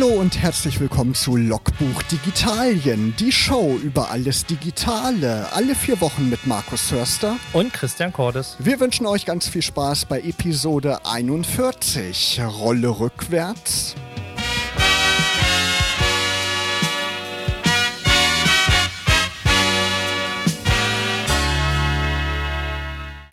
[0.00, 6.30] Hallo und herzlich willkommen zu Logbuch Digitalien, die Show über alles Digitale, alle vier Wochen
[6.30, 8.56] mit Markus Hörster und Christian Cordes.
[8.60, 13.94] Wir wünschen euch ganz viel Spaß bei Episode 41, Rolle rückwärts.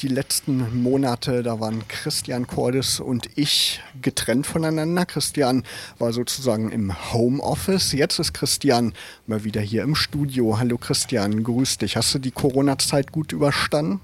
[0.07, 5.05] Die letzten Monate, da waren Christian Cordes und ich getrennt voneinander.
[5.05, 5.63] Christian
[5.99, 7.91] war sozusagen im Homeoffice.
[7.91, 8.93] Jetzt ist Christian
[9.25, 10.59] mal wieder hier im Studio.
[10.59, 11.97] Hallo Christian, grüß dich.
[11.97, 13.99] Hast du die Corona-Zeit gut überstanden?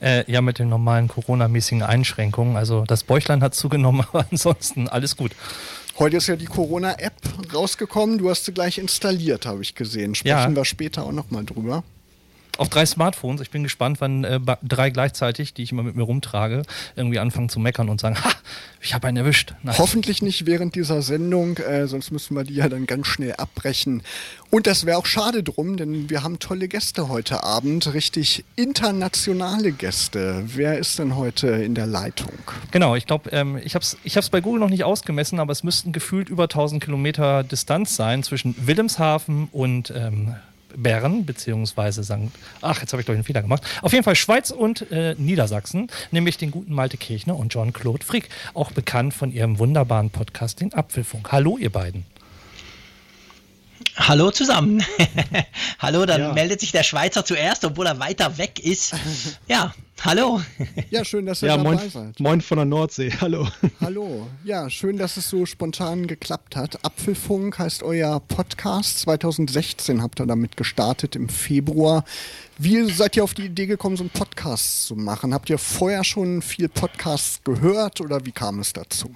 [0.00, 2.56] Äh, ja, mit den normalen Corona-mäßigen Einschränkungen.
[2.56, 5.32] Also das Bäuchlein hat zugenommen, aber ansonsten alles gut.
[5.98, 7.14] Heute ist ja die Corona-App
[7.52, 8.18] rausgekommen.
[8.18, 10.14] Du hast sie gleich installiert, habe ich gesehen.
[10.14, 10.56] Sprechen ja.
[10.56, 11.82] wir später auch nochmal drüber
[12.60, 13.40] auf drei Smartphones.
[13.40, 16.62] Ich bin gespannt, wann äh, drei gleichzeitig, die ich immer mit mir rumtrage,
[16.94, 18.30] irgendwie anfangen zu meckern und sagen, ha,
[18.82, 19.54] ich habe einen erwischt.
[19.62, 19.78] Nein.
[19.78, 24.02] Hoffentlich nicht während dieser Sendung, äh, sonst müssen wir die ja dann ganz schnell abbrechen.
[24.50, 29.72] Und das wäre auch schade drum, denn wir haben tolle Gäste heute Abend, richtig internationale
[29.72, 30.44] Gäste.
[30.46, 32.32] Wer ist denn heute in der Leitung?
[32.72, 35.64] Genau, ich glaube, ähm, ich habe es ich bei Google noch nicht ausgemessen, aber es
[35.64, 40.34] müssten gefühlt über 1000 Kilometer Distanz sein zwischen Wilhelmshaven und ähm,
[40.82, 42.30] Bern, beziehungsweise St.
[42.60, 43.62] Ach, jetzt habe ich doch einen Fehler gemacht.
[43.82, 48.28] Auf jeden Fall Schweiz und äh, Niedersachsen, nämlich den guten Malte Kirchner und John-Claude Frick,
[48.54, 51.32] auch bekannt von ihrem wunderbaren Podcast, den Apfelfunk.
[51.32, 52.04] Hallo, ihr beiden.
[54.00, 54.82] Hallo zusammen.
[55.78, 56.32] hallo, dann ja.
[56.32, 58.94] meldet sich der Schweizer zuerst, obwohl er weiter weg ist.
[59.46, 60.40] Ja, hallo.
[60.90, 62.20] Ja, schön, dass ihr ja, dabei moin, seid.
[62.20, 63.48] Moin von der Nordsee, hallo.
[63.80, 64.28] Hallo.
[64.44, 66.84] Ja, schön, dass es so spontan geklappt hat.
[66.84, 69.00] Apfelfunk heißt euer Podcast.
[69.00, 72.04] 2016 habt ihr damit gestartet, im Februar.
[72.58, 75.34] Wie seid ihr auf die Idee gekommen, so einen Podcast zu machen?
[75.34, 79.12] Habt ihr vorher schon viel Podcasts gehört oder wie kam es dazu?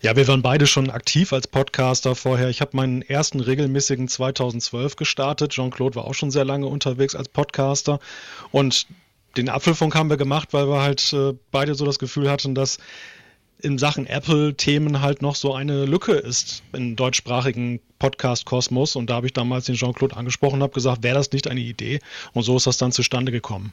[0.00, 2.48] Ja, wir waren beide schon aktiv als Podcaster vorher.
[2.48, 5.52] Ich habe meinen ersten regelmäßigen 2012 gestartet.
[5.52, 8.00] Jean-Claude war auch schon sehr lange unterwegs als Podcaster.
[8.50, 8.86] Und
[9.36, 12.78] den Apfelfunk haben wir gemacht, weil wir halt äh, beide so das Gefühl hatten, dass
[13.60, 18.96] in Sachen Apple-Themen halt noch so eine Lücke ist im deutschsprachigen Podcast-Kosmos.
[18.96, 21.60] Und da habe ich damals den Jean-Claude angesprochen und habe gesagt, wäre das nicht eine
[21.60, 21.98] Idee?
[22.32, 23.72] Und so ist das dann zustande gekommen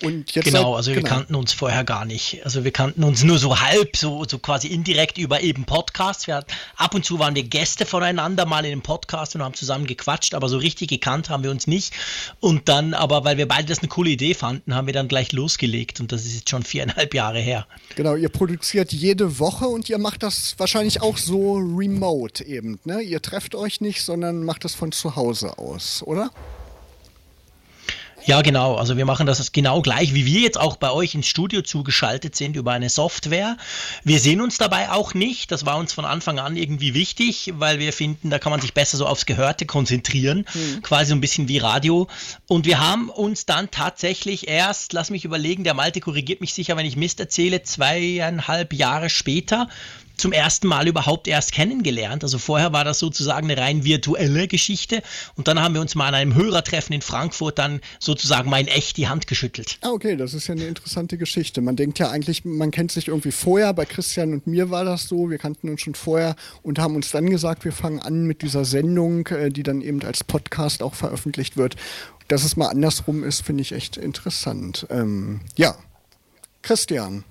[0.00, 1.02] genau, also genau.
[1.02, 2.44] wir kannten uns vorher gar nicht.
[2.44, 6.26] Also wir kannten uns nur so halb, so, so quasi indirekt über eben Podcasts.
[6.26, 6.44] Wir,
[6.76, 10.34] ab und zu waren wir Gäste voneinander mal in einem Podcast und haben zusammen gequatscht,
[10.34, 11.94] aber so richtig gekannt haben wir uns nicht.
[12.40, 15.32] Und dann, aber weil wir beide das eine coole Idee fanden, haben wir dann gleich
[15.32, 17.66] losgelegt und das ist jetzt schon viereinhalb Jahre her.
[17.94, 22.78] Genau, ihr produziert jede Woche und ihr macht das wahrscheinlich auch so remote eben.
[22.84, 23.00] Ne?
[23.00, 26.30] Ihr trefft euch nicht, sondern macht das von zu Hause aus, oder?
[28.26, 28.74] Ja, genau.
[28.74, 32.34] Also wir machen das genau gleich, wie wir jetzt auch bei euch ins Studio zugeschaltet
[32.34, 33.56] sind über eine Software.
[34.02, 35.52] Wir sehen uns dabei auch nicht.
[35.52, 38.74] Das war uns von Anfang an irgendwie wichtig, weil wir finden, da kann man sich
[38.74, 40.44] besser so aufs Gehörte konzentrieren.
[40.54, 40.82] Mhm.
[40.82, 42.08] Quasi so ein bisschen wie Radio.
[42.48, 46.76] Und wir haben uns dann tatsächlich erst, lass mich überlegen, der Malte korrigiert mich sicher,
[46.76, 49.68] wenn ich Mist erzähle, zweieinhalb Jahre später
[50.16, 52.22] zum ersten Mal überhaupt erst kennengelernt.
[52.22, 55.02] Also vorher war das sozusagen eine rein virtuelle Geschichte
[55.34, 58.68] und dann haben wir uns mal an einem Hörertreffen in Frankfurt dann sozusagen mal in
[58.68, 59.78] echt die Hand geschüttelt.
[59.82, 61.60] Ah, okay, das ist ja eine interessante Geschichte.
[61.60, 63.72] Man denkt ja eigentlich, man kennt sich irgendwie vorher.
[63.72, 65.30] Bei Christian und mir war das so.
[65.30, 68.64] Wir kannten uns schon vorher und haben uns dann gesagt, wir fangen an mit dieser
[68.64, 71.76] Sendung, äh, die dann eben als Podcast auch veröffentlicht wird.
[72.28, 74.86] Dass es mal andersrum ist, finde ich echt interessant.
[74.90, 75.76] Ähm, ja,
[76.62, 77.24] Christian.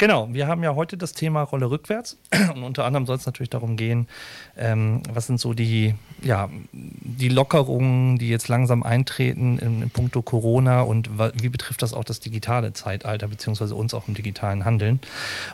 [0.00, 2.16] Genau, wir haben ja heute das Thema Rolle rückwärts
[2.54, 4.08] und unter anderem soll es natürlich darum gehen,
[4.56, 10.22] ähm, was sind so die, ja, die Lockerungen, die jetzt langsam eintreten in, in puncto
[10.22, 15.00] Corona und wie betrifft das auch das digitale Zeitalter beziehungsweise uns auch im digitalen Handeln.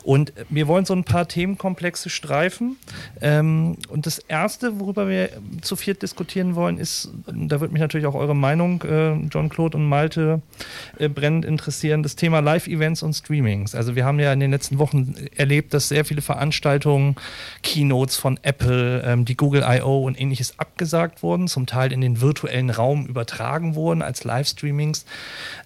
[0.05, 2.77] Und wir wollen so ein paar Themenkomplexe streifen
[3.21, 5.31] ähm, und das erste, worüber wir
[5.61, 9.77] zu viert diskutieren wollen, ist, da wird mich natürlich auch eure Meinung, äh, John Claude
[9.77, 10.41] und Malte,
[11.01, 13.75] äh, brennend interessieren, das Thema Live-Events und Streamings.
[13.75, 17.17] Also wir haben ja in den letzten Wochen erlebt, dass sehr viele Veranstaltungen,
[17.63, 20.05] Keynotes von Apple, ähm, die Google I.O.
[20.05, 25.05] und ähnliches abgesagt wurden, zum Teil in den virtuellen Raum übertragen wurden als Livestreamings.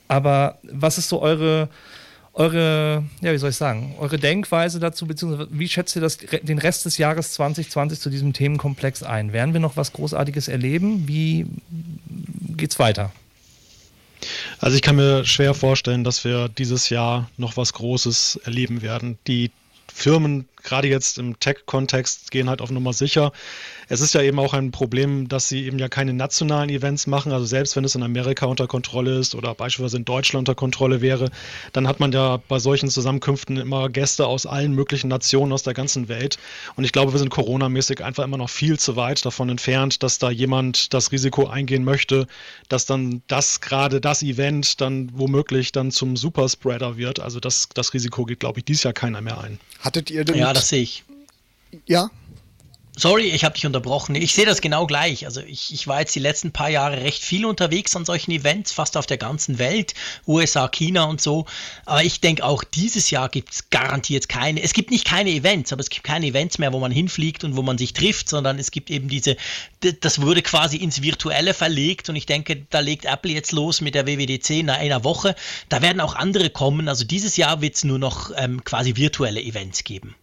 [0.08, 1.68] Aber was ist so eure
[2.32, 6.58] eure, ja, wie soll ich sagen, eure Denkweise dazu, beziehungsweise wie schätzt ihr das, den
[6.58, 9.32] Rest des Jahres 2020 zu diesem Themenkomplex ein?
[9.32, 11.08] Werden wir noch was Großartiges erleben?
[11.08, 11.46] Wie
[12.56, 13.12] geht's weiter?
[14.58, 19.18] Also ich kann mir schwer vorstellen, dass wir dieses Jahr noch was Großes erleben werden.
[19.26, 19.50] Die
[19.92, 23.32] Firmen gerade jetzt im Tech-Kontext gehen halt auf Nummer sicher.
[23.88, 27.32] Es ist ja eben auch ein Problem, dass sie eben ja keine nationalen Events machen.
[27.32, 31.00] Also selbst wenn es in Amerika unter Kontrolle ist oder beispielsweise in Deutschland unter Kontrolle
[31.00, 31.30] wäre,
[31.72, 35.74] dann hat man ja bei solchen Zusammenkünften immer Gäste aus allen möglichen Nationen aus der
[35.74, 36.38] ganzen Welt.
[36.76, 40.18] Und ich glaube, wir sind coronamäßig einfach immer noch viel zu weit davon entfernt, dass
[40.18, 42.26] da jemand das Risiko eingehen möchte,
[42.68, 47.20] dass dann das gerade das Event dann womöglich dann zum Superspreader wird.
[47.20, 49.58] Also das, das Risiko geht, glaube ich, dieses Jahr keiner mehr ein.
[49.80, 50.36] Hattet ihr denn.
[50.36, 51.04] Ja, das sehe ich.
[51.86, 52.10] Ja,
[53.00, 54.14] Sorry, ich habe dich unterbrochen.
[54.14, 55.24] Ich sehe das genau gleich.
[55.24, 58.72] Also ich, ich war jetzt die letzten paar Jahre recht viel unterwegs an solchen Events,
[58.72, 59.94] fast auf der ganzen Welt,
[60.26, 61.46] USA, China und so.
[61.86, 64.60] Aber ich denke auch dieses Jahr gibt es garantiert keine.
[64.60, 67.56] Es gibt nicht keine Events, aber es gibt keine Events mehr, wo man hinfliegt und
[67.56, 69.38] wo man sich trifft, sondern es gibt eben diese,
[70.00, 73.94] das wurde quasi ins Virtuelle verlegt und ich denke, da legt Apple jetzt los mit
[73.94, 75.36] der WWDC in einer Woche.
[75.70, 76.86] Da werden auch andere kommen.
[76.86, 80.16] Also dieses Jahr wird es nur noch ähm, quasi virtuelle Events geben.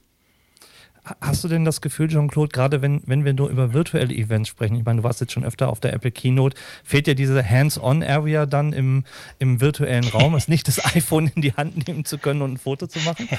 [1.21, 4.75] Hast du denn das Gefühl, Jean-Claude, gerade wenn, wenn wir nur über virtuelle Events sprechen,
[4.75, 8.45] ich meine, du warst jetzt schon öfter auf der Apple Keynote, fehlt dir diese Hands-on-Area
[8.45, 9.03] dann im,
[9.39, 12.57] im virtuellen Raum, es nicht das iPhone in die Hand nehmen zu können und ein
[12.57, 13.27] Foto zu machen?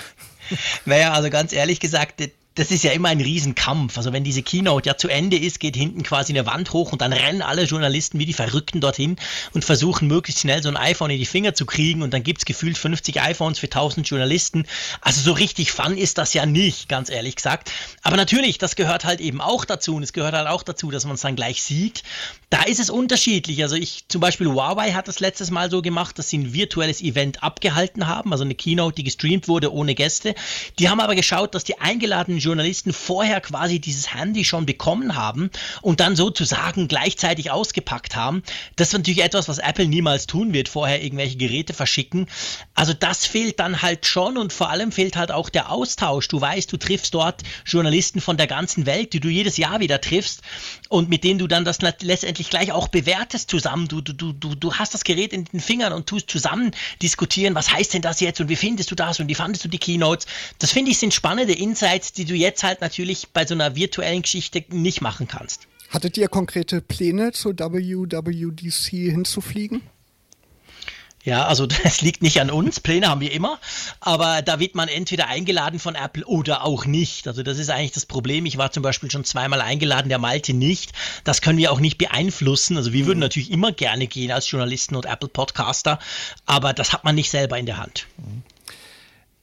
[0.84, 2.20] naja, also ganz ehrlich gesagt,
[2.58, 3.96] das ist ja immer ein Riesenkampf.
[3.96, 7.00] Also wenn diese Keynote ja zu Ende ist, geht hinten quasi eine Wand hoch und
[7.00, 9.14] dann rennen alle Journalisten wie die Verrückten dorthin
[9.52, 12.40] und versuchen möglichst schnell so ein iPhone in die Finger zu kriegen und dann gibt
[12.40, 14.66] es gefühlt 50 iPhones für 1000 Journalisten.
[15.00, 17.70] Also so richtig fun ist das ja nicht, ganz ehrlich gesagt.
[18.02, 21.04] Aber natürlich, das gehört halt eben auch dazu und es gehört halt auch dazu, dass
[21.04, 22.02] man es dann gleich sieht.
[22.50, 23.62] Da ist es unterschiedlich.
[23.62, 27.02] Also ich zum Beispiel Huawei hat das letztes Mal so gemacht, dass sie ein virtuelles
[27.02, 30.34] Event abgehalten haben, also eine Keynote, die gestreamt wurde ohne Gäste.
[30.78, 35.50] Die haben aber geschaut, dass die eingeladenen Journalisten vorher quasi dieses Handy schon bekommen haben
[35.82, 38.42] und dann sozusagen gleichzeitig ausgepackt haben.
[38.76, 42.26] Das ist natürlich etwas, was Apple niemals tun wird, vorher irgendwelche Geräte verschicken.
[42.74, 46.28] Also das fehlt dann halt schon und vor allem fehlt halt auch der Austausch.
[46.28, 50.00] Du weißt, du triffst dort Journalisten von der ganzen Welt, die du jedes Jahr wieder
[50.00, 50.42] triffst
[50.88, 53.88] und mit denen du dann das letztendlich gleich auch bewertest zusammen.
[53.88, 57.72] Du, du, du, du hast das Gerät in den Fingern und tust zusammen diskutieren, was
[57.72, 60.26] heißt denn das jetzt und wie findest du das und wie fandest du die Keynotes.
[60.58, 64.22] Das finde ich sind spannende Insights, die du jetzt halt natürlich bei so einer virtuellen
[64.22, 65.68] Geschichte nicht machen kannst.
[65.90, 69.82] Hattet ihr konkrete Pläne zur WWDC hinzufliegen?
[71.24, 73.58] Ja, also das liegt nicht an uns, Pläne haben wir immer,
[74.00, 77.26] aber da wird man entweder eingeladen von Apple oder auch nicht.
[77.26, 78.46] Also das ist eigentlich das Problem.
[78.46, 80.92] Ich war zum Beispiel schon zweimal eingeladen, der Malte nicht.
[81.24, 82.76] Das können wir auch nicht beeinflussen.
[82.76, 83.24] Also wir würden mhm.
[83.24, 85.98] natürlich immer gerne gehen als Journalisten und Apple Podcaster,
[86.46, 88.06] aber das hat man nicht selber in der Hand.
[88.16, 88.42] Mhm.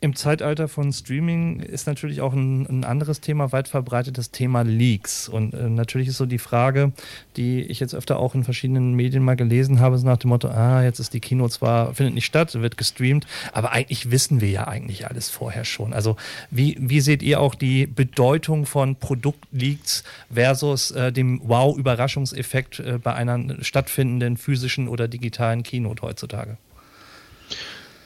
[0.05, 4.61] Im Zeitalter von Streaming ist natürlich auch ein, ein anderes Thema weit verbreitet, das Thema
[4.61, 5.27] Leaks.
[5.27, 6.91] Und äh, natürlich ist so die Frage,
[7.37, 10.47] die ich jetzt öfter auch in verschiedenen Medien mal gelesen habe, ist nach dem Motto,
[10.49, 14.49] ah, jetzt ist die Kino zwar, findet nicht statt, wird gestreamt, aber eigentlich wissen wir
[14.51, 15.91] ja eigentlich alles vorher schon.
[15.91, 16.17] Also
[16.51, 23.15] wie, wie seht ihr auch die Bedeutung von Produktleaks versus äh, dem Wow-Überraschungseffekt äh, bei
[23.15, 26.57] einer stattfindenden physischen oder digitalen Keynote heutzutage?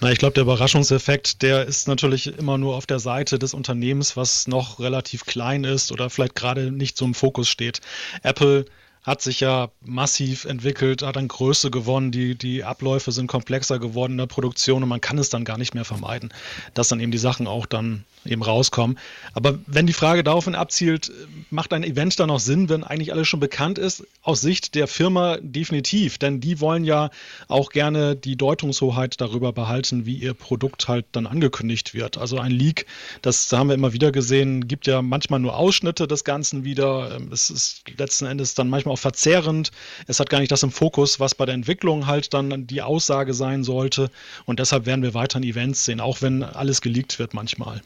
[0.02, 4.16] Na, ich glaube, der Überraschungseffekt, der ist natürlich immer nur auf der Seite des Unternehmens,
[4.16, 7.82] was noch relativ klein ist oder vielleicht gerade nicht so im Fokus steht.
[8.24, 8.66] Apple
[9.04, 14.14] hat sich ja massiv entwickelt, hat an Größe gewonnen, die, die Abläufe sind komplexer geworden
[14.14, 16.34] in der Produktion und man kann es dann gar nicht mehr vermeiden,
[16.74, 18.98] dass dann eben die Sachen auch dann eben rauskommen.
[19.34, 21.12] Aber wenn die Frage daraufhin abzielt,
[21.50, 24.06] macht ein Event dann noch Sinn, wenn eigentlich alles schon bekannt ist?
[24.22, 27.10] Aus Sicht der Firma definitiv, denn die wollen ja
[27.48, 32.18] auch gerne die Deutungshoheit darüber behalten, wie ihr Produkt halt dann angekündigt wird.
[32.18, 32.86] Also ein Leak,
[33.22, 37.20] das haben wir immer wieder gesehen, gibt ja manchmal nur Ausschnitte des Ganzen wieder.
[37.32, 39.72] Es ist letzten Endes dann manchmal auch verzehrend.
[40.08, 43.34] Es hat gar nicht das im Fokus, was bei der Entwicklung halt dann die Aussage
[43.34, 44.12] sein sollte.
[44.46, 47.82] Und deshalb werden wir weiterhin Events sehen, auch wenn alles geleakt wird manchmal.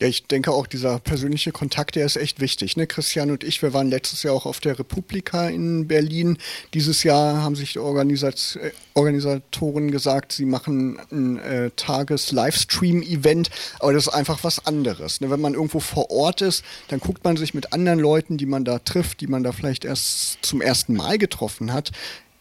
[0.00, 2.74] Ja, ich denke auch, dieser persönliche Kontakt, der ist echt wichtig.
[2.78, 2.86] Ne?
[2.86, 6.38] Christian und ich, wir waren letztes Jahr auch auf der Republika in Berlin.
[6.72, 13.92] Dieses Jahr haben sich die Organisat äh, Organisatoren gesagt, sie machen ein äh, Tages-Livestream-Event, aber
[13.92, 15.20] das ist einfach was anderes.
[15.20, 15.30] Ne?
[15.30, 18.64] Wenn man irgendwo vor Ort ist, dann guckt man sich mit anderen Leuten, die man
[18.64, 21.92] da trifft, die man da vielleicht erst zum ersten Mal getroffen hat,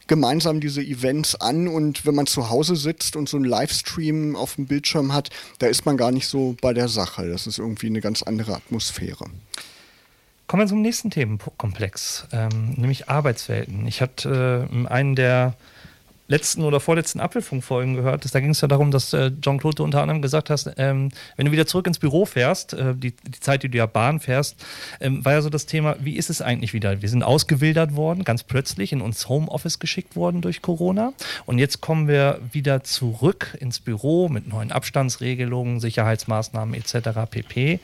[0.10, 4.56] gemeinsam diese Events an und wenn man zu Hause sitzt und so einen Livestream auf
[4.56, 7.30] dem Bildschirm hat, da ist man gar nicht so bei der Sache.
[7.30, 9.26] Das ist irgendwie eine ganz andere Atmosphäre.
[10.48, 13.86] Kommen wir zum nächsten Themenkomplex, ähm, nämlich Arbeitswelten.
[13.88, 15.56] Ich hatte äh, einen der
[16.30, 20.22] letzten oder vorletzten Apfelfunkfolgen gehört da ging es ja darum, dass äh, Jean-Claude unter anderem
[20.22, 23.70] gesagt hast, ähm, wenn du wieder zurück ins Büro fährst, äh, die, die Zeit, die
[23.70, 24.56] du ja Bahn fährst,
[25.00, 27.02] ähm, war ja so das Thema, wie ist es eigentlich wieder?
[27.02, 31.14] Wir sind ausgewildert worden, ganz plötzlich in uns Homeoffice geschickt worden durch Corona
[31.46, 37.10] und jetzt kommen wir wieder zurück ins Büro mit neuen Abstandsregelungen, Sicherheitsmaßnahmen etc.
[37.30, 37.80] pp.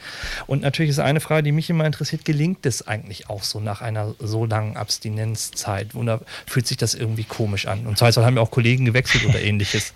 [0.46, 3.82] Und natürlich ist eine Frage, die mich immer interessiert, gelingt es eigentlich auch so nach
[3.82, 5.96] einer so langen Abstinenzzeit?
[5.96, 7.88] Oder fühlt sich das irgendwie komisch an?
[7.88, 9.94] Und zwar haben ja auch Kollegen gewechselt oder ähnliches.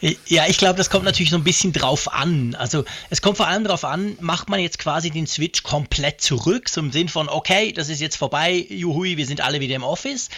[0.00, 2.54] Ja, ich glaube, das kommt natürlich so ein bisschen drauf an.
[2.54, 6.68] Also es kommt vor allem darauf an, macht man jetzt quasi den Switch komplett zurück,
[6.68, 9.82] so im Sinn von, okay, das ist jetzt vorbei, juhui, wir sind alle wieder im
[9.82, 10.28] Office,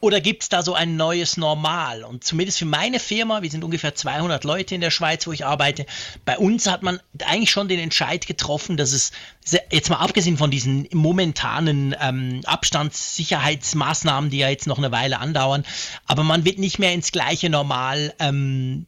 [0.00, 2.02] oder gibt es da so ein neues Normal?
[2.04, 5.44] Und zumindest für meine Firma, wir sind ungefähr 200 Leute in der Schweiz, wo ich
[5.44, 5.84] arbeite,
[6.24, 9.12] bei uns hat man eigentlich schon den Entscheid getroffen, dass es,
[9.70, 15.64] jetzt mal abgesehen von diesen momentanen ähm, Abstandssicherheitsmaßnahmen, die ja jetzt noch eine Weile andauern,
[16.06, 18.86] aber man wird nicht mehr ins gleiche Normal ähm,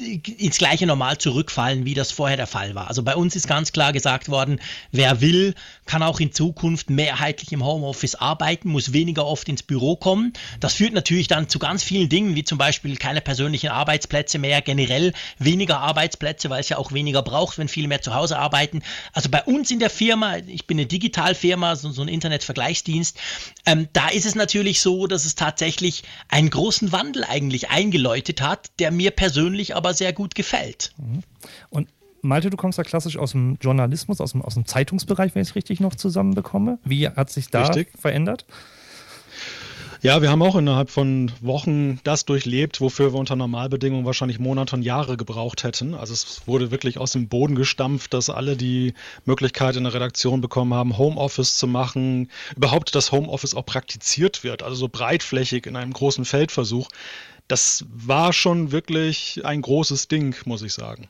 [0.00, 2.88] ins gleiche Normal zurückfallen, wie das vorher der Fall war.
[2.88, 4.60] Also bei uns ist ganz klar gesagt worden,
[4.92, 5.54] wer will,
[5.90, 10.32] kann auch in Zukunft mehrheitlich im Homeoffice arbeiten, muss weniger oft ins Büro kommen.
[10.60, 14.62] Das führt natürlich dann zu ganz vielen Dingen, wie zum Beispiel keine persönlichen Arbeitsplätze mehr,
[14.62, 18.82] generell weniger Arbeitsplätze, weil es ja auch weniger braucht, wenn viele mehr zu Hause arbeiten.
[19.14, 23.18] Also bei uns in der Firma, ich bin eine Digitalfirma, so, so ein Internetvergleichsdienst,
[23.66, 28.70] ähm, da ist es natürlich so, dass es tatsächlich einen großen Wandel eigentlich eingeläutet hat,
[28.78, 30.92] der mir persönlich aber sehr gut gefällt.
[30.98, 31.24] Mhm.
[31.68, 31.88] Und
[32.22, 35.48] Malte, du kommst ja klassisch aus dem Journalismus, aus dem, aus dem Zeitungsbereich, wenn ich
[35.48, 36.78] es richtig noch zusammenbekomme.
[36.84, 37.88] Wie hat sich da richtig.
[37.98, 38.44] verändert?
[40.02, 44.74] Ja, wir haben auch innerhalb von Wochen das durchlebt, wofür wir unter Normalbedingungen wahrscheinlich Monate
[44.74, 45.94] und Jahre gebraucht hätten.
[45.94, 48.94] Also es wurde wirklich aus dem Boden gestampft, dass alle die
[49.26, 54.62] Möglichkeit in der Redaktion bekommen haben, Homeoffice zu machen, überhaupt das Homeoffice auch praktiziert wird,
[54.62, 56.88] also so breitflächig in einem großen Feldversuch.
[57.46, 61.08] Das war schon wirklich ein großes Ding, muss ich sagen.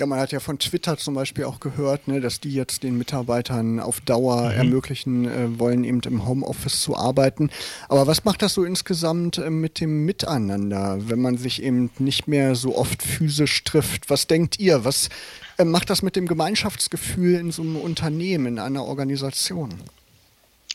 [0.00, 2.96] Ja, man hat ja von Twitter zum Beispiel auch gehört, ne, dass die jetzt den
[2.96, 4.56] Mitarbeitern auf Dauer mhm.
[4.56, 7.50] ermöglichen äh, wollen, eben im Homeoffice zu arbeiten.
[7.90, 12.28] Aber was macht das so insgesamt äh, mit dem Miteinander, wenn man sich eben nicht
[12.28, 14.08] mehr so oft physisch trifft?
[14.08, 14.86] Was denkt ihr?
[14.86, 15.10] Was
[15.58, 19.68] äh, macht das mit dem Gemeinschaftsgefühl in so einem Unternehmen, in einer Organisation?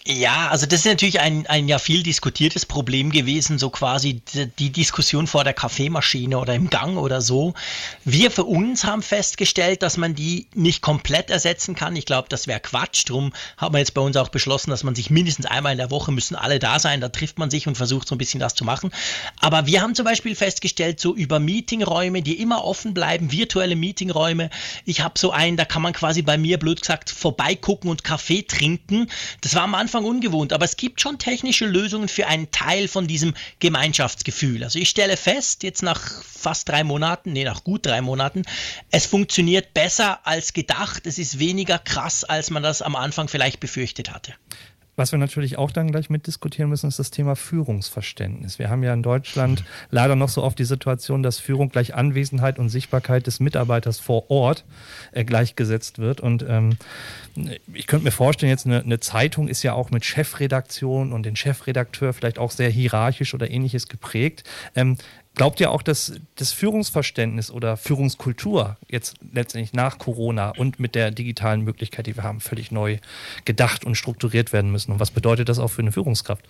[0.08, 4.22] Ja, also das ist natürlich ein, ein ja viel diskutiertes Problem gewesen, so quasi
[4.60, 7.56] die, Diskussion vor der Kaffeemaschine oder im Gang oder so.
[8.04, 11.96] Wir für uns haben festgestellt, dass man die nicht komplett ersetzen kann.
[11.96, 13.10] Ich glaube, das wäre Quatsch.
[13.10, 15.90] Drum hat man jetzt bei uns auch beschlossen, dass man sich mindestens einmal in der
[15.90, 17.02] Woche müssen alle da sein.
[17.02, 18.92] Da trifft man sich und versucht so ein bisschen das zu machen.
[19.40, 24.52] Aber wir haben zum Beispiel festgestellt, so über Meetingräume, die immer offen bleiben, virtuelle Meetingräume.
[24.86, 28.44] Ich habe so einen, da kann man quasi bei mir blöd gesagt vorbeigucken und Kaffee
[28.44, 29.08] trinken.
[29.42, 32.90] Das war am Anfang Anfang ungewohnt, aber es gibt schon technische Lösungen für einen Teil
[32.90, 34.62] von diesem Gemeinschaftsgefühl.
[34.62, 38.42] Also ich stelle fest, jetzt nach fast drei Monaten, nee, nach gut drei Monaten,
[38.92, 41.08] es funktioniert besser als gedacht.
[41.08, 44.34] Es ist weniger krass, als man das am Anfang vielleicht befürchtet hatte.
[44.96, 48.60] Was wir natürlich auch dann gleich mitdiskutieren müssen, ist das Thema Führungsverständnis.
[48.60, 52.60] Wir haben ja in Deutschland leider noch so oft die Situation, dass Führung gleich Anwesenheit
[52.60, 54.64] und Sichtbarkeit des Mitarbeiters vor Ort
[55.12, 56.22] äh, gleichgesetzt wird.
[56.22, 56.78] Und ähm,
[57.74, 61.36] ich könnte mir vorstellen, jetzt eine, eine, Zeitung ist ja auch mit Chefredaktion und den
[61.36, 64.44] Chefredakteur vielleicht auch sehr hierarchisch oder ähnliches geprägt.
[64.76, 64.98] Ähm,
[65.36, 71.12] Glaubt ihr auch, dass das Führungsverständnis oder Führungskultur jetzt letztendlich nach Corona und mit der
[71.12, 72.98] digitalen Möglichkeit, die wir haben, völlig neu
[73.44, 74.94] gedacht und strukturiert werden müssen?
[74.94, 76.46] Und was bedeutet das auch für eine Führungskraft?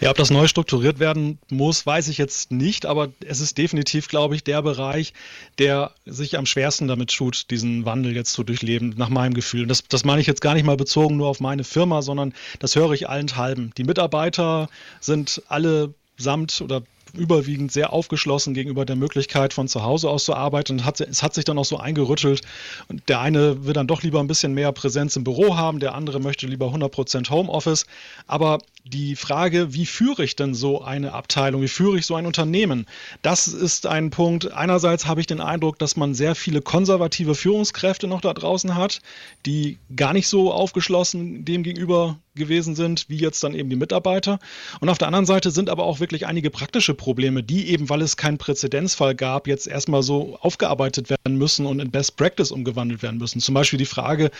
[0.00, 4.08] Ja, ob das neu strukturiert werden muss, weiß ich jetzt nicht, aber es ist definitiv,
[4.08, 5.12] glaube ich, der Bereich,
[5.58, 9.66] der sich am schwersten damit tut, diesen Wandel jetzt zu durchleben, nach meinem Gefühl.
[9.66, 12.76] Das, das meine ich jetzt gar nicht mal bezogen nur auf meine Firma, sondern das
[12.76, 13.72] höre ich allenthalben.
[13.76, 14.68] Die Mitarbeiter
[15.00, 16.82] sind alle samt oder
[17.14, 20.72] überwiegend sehr aufgeschlossen gegenüber der Möglichkeit, von zu Hause aus zu arbeiten.
[20.72, 22.42] Und hat, es hat sich dann auch so eingerüttelt.
[22.88, 25.94] Und der eine will dann doch lieber ein bisschen mehr Präsenz im Büro haben, der
[25.94, 27.86] andere möchte lieber 100% Homeoffice.
[28.26, 28.58] Aber
[28.88, 32.86] die Frage, wie führe ich denn so eine Abteilung, wie führe ich so ein Unternehmen,
[33.22, 34.52] das ist ein Punkt.
[34.52, 39.00] Einerseits habe ich den Eindruck, dass man sehr viele konservative Führungskräfte noch da draußen hat,
[39.46, 44.38] die gar nicht so aufgeschlossen dem gegenüber gewesen sind, wie jetzt dann eben die Mitarbeiter.
[44.80, 48.00] Und auf der anderen Seite sind aber auch wirklich einige praktische Probleme, die eben, weil
[48.00, 53.02] es keinen Präzedenzfall gab, jetzt erstmal so aufgearbeitet werden müssen und in Best Practice umgewandelt
[53.02, 53.40] werden müssen.
[53.40, 54.30] Zum Beispiel die Frage,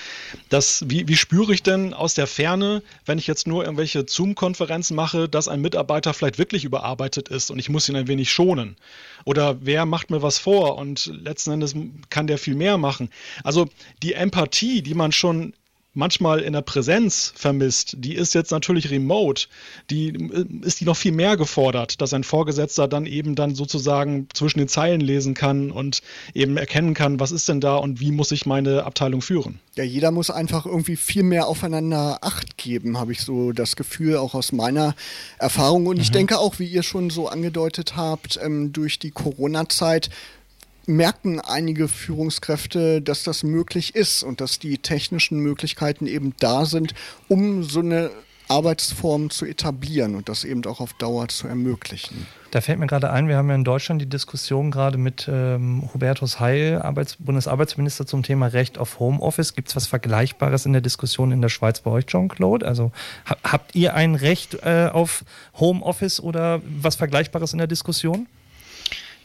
[0.48, 4.06] dass, wie, wie spüre ich denn aus der Ferne, wenn ich jetzt nur irgendwelche
[4.38, 8.30] Zoom-Konferenzen mache, dass ein Mitarbeiter vielleicht wirklich überarbeitet ist und ich muss ihn ein wenig
[8.30, 8.76] schonen?
[9.24, 11.74] Oder wer macht mir was vor und letzten Endes
[12.08, 13.10] kann der viel mehr machen?
[13.42, 13.68] Also
[14.02, 15.54] die Empathie, die man schon
[15.98, 19.48] manchmal in der Präsenz vermisst, die ist jetzt natürlich remote.
[19.90, 24.28] Die äh, ist die noch viel mehr gefordert, dass ein Vorgesetzter dann eben dann sozusagen
[24.32, 26.00] zwischen den Zeilen lesen kann und
[26.34, 29.58] eben erkennen kann, was ist denn da und wie muss ich meine Abteilung führen.
[29.74, 34.16] Ja, jeder muss einfach irgendwie viel mehr aufeinander Acht geben, habe ich so das Gefühl,
[34.16, 34.94] auch aus meiner
[35.38, 35.86] Erfahrung.
[35.86, 36.02] Und mhm.
[36.02, 40.10] ich denke auch, wie ihr schon so angedeutet habt, ähm, durch die Corona-Zeit
[40.88, 46.94] merken einige Führungskräfte, dass das möglich ist und dass die technischen Möglichkeiten eben da sind,
[47.28, 48.10] um so eine
[48.48, 52.26] Arbeitsform zu etablieren und das eben auch auf Dauer zu ermöglichen.
[52.50, 55.90] Da fällt mir gerade ein, wir haben ja in Deutschland die Diskussion gerade mit ähm,
[55.92, 59.54] Hubertus Heil, Arbeits Bundesarbeitsminister zum Thema Recht auf Homeoffice.
[59.54, 62.66] Gibt es was Vergleichbares in der Diskussion in der Schweiz bei euch, Jean-Claude?
[62.66, 62.90] Also
[63.28, 65.24] ha habt ihr ein Recht äh, auf
[65.60, 68.26] Homeoffice oder was Vergleichbares in der Diskussion?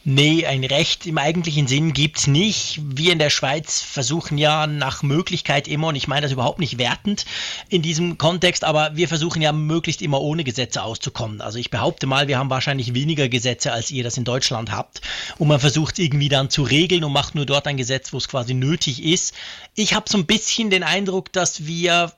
[0.06, 2.78] Nee, ein Recht im eigentlichen Sinn gibt's nicht.
[2.84, 6.76] Wir in der Schweiz versuchen ja nach Möglichkeit immer, und ich meine das überhaupt nicht
[6.76, 7.24] wertend
[7.70, 11.40] in diesem Kontext, aber wir versuchen ja möglichst immer ohne Gesetze auszukommen.
[11.40, 15.00] Also ich behaupte mal, wir haben wahrscheinlich weniger Gesetze, als ihr das in Deutschland habt.
[15.38, 18.28] Und man versucht irgendwie dann zu regeln und macht nur dort ein Gesetz, wo es
[18.28, 19.32] quasi nötig ist.
[19.74, 22.12] Ich habe so ein bisschen den Eindruck, dass wir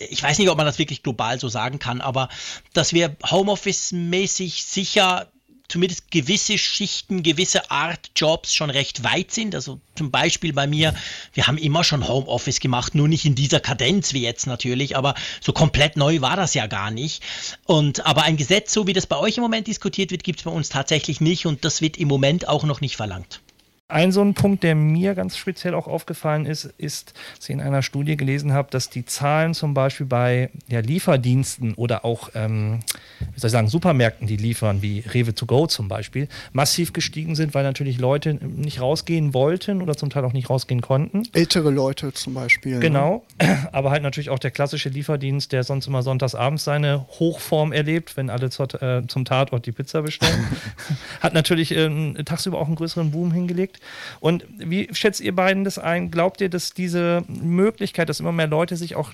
[0.00, 2.28] ich weiß nicht, ob man das wirklich global so sagen kann, aber
[2.72, 5.26] dass wir Homeoffice-mäßig sicher
[5.68, 9.54] zumindest gewisse Schichten, gewisse Art Jobs schon recht weit sind.
[9.54, 10.94] Also zum Beispiel bei mir,
[11.34, 15.14] wir haben immer schon Homeoffice gemacht, nur nicht in dieser Kadenz wie jetzt natürlich, aber
[15.42, 17.22] so komplett neu war das ja gar nicht.
[17.66, 20.44] Und aber ein Gesetz, so wie das bei euch im Moment diskutiert wird, gibt es
[20.44, 23.40] bei uns tatsächlich nicht und das wird im Moment auch noch nicht verlangt.
[23.90, 27.62] Ein so ein Punkt, der mir ganz speziell auch aufgefallen ist, ist, dass ich in
[27.62, 32.80] einer Studie gelesen habe, dass die Zahlen zum Beispiel bei ja, Lieferdiensten oder auch, ähm,
[33.32, 37.34] wie soll ich sagen, Supermärkten, die liefern, wie Rewe to go zum Beispiel, massiv gestiegen
[37.34, 41.22] sind, weil natürlich Leute nicht rausgehen wollten oder zum Teil auch nicht rausgehen konnten.
[41.32, 42.74] Ältere Leute zum Beispiel.
[42.74, 42.80] Ne?
[42.80, 43.68] Genau, ne?
[43.72, 48.28] aber halt natürlich auch der klassische Lieferdienst, der sonst immer sonntagsabends seine Hochform erlebt, wenn
[48.28, 50.46] alle zur, äh, zum Tatort die Pizza bestellen,
[51.20, 53.77] hat natürlich äh, tagsüber auch einen größeren Boom hingelegt.
[54.20, 56.10] Und wie schätzt ihr beiden das ein?
[56.10, 59.12] Glaubt ihr, dass diese Möglichkeit, dass immer mehr Leute sich auch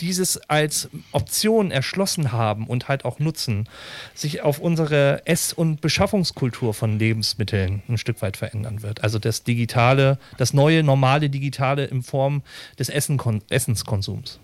[0.00, 3.68] dieses als Option erschlossen haben und halt auch nutzen,
[4.14, 9.02] sich auf unsere Ess- und Beschaffungskultur von Lebensmitteln ein Stück weit verändern wird.
[9.02, 12.42] Also das digitale, das neue normale digitale in Form
[12.78, 13.18] des Essen
[13.48, 14.38] Essenskonsums.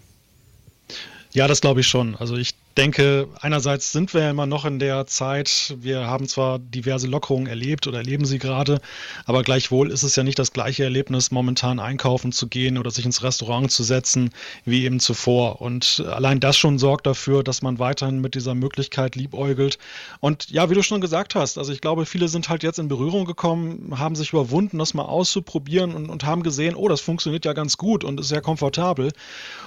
[1.35, 2.15] Ja, das glaube ich schon.
[2.17, 6.59] Also ich denke, einerseits sind wir ja immer noch in der Zeit, wir haben zwar
[6.59, 8.83] diverse Lockerungen erlebt oder erleben sie gerade,
[9.25, 13.07] aber gleichwohl ist es ja nicht das gleiche Erlebnis, momentan einkaufen zu gehen oder sich
[13.07, 14.31] ins Restaurant zu setzen,
[14.67, 15.63] wie eben zuvor.
[15.63, 19.79] Und allein das schon sorgt dafür, dass man weiterhin mit dieser Möglichkeit liebäugelt.
[20.21, 22.89] Und ja, wie du schon gesagt hast, also ich glaube, viele sind halt jetzt in
[22.89, 27.47] Berührung gekommen, haben sich überwunden, das mal auszuprobieren und, und haben gesehen, oh, das funktioniert
[27.47, 29.13] ja ganz gut und ist sehr komfortabel.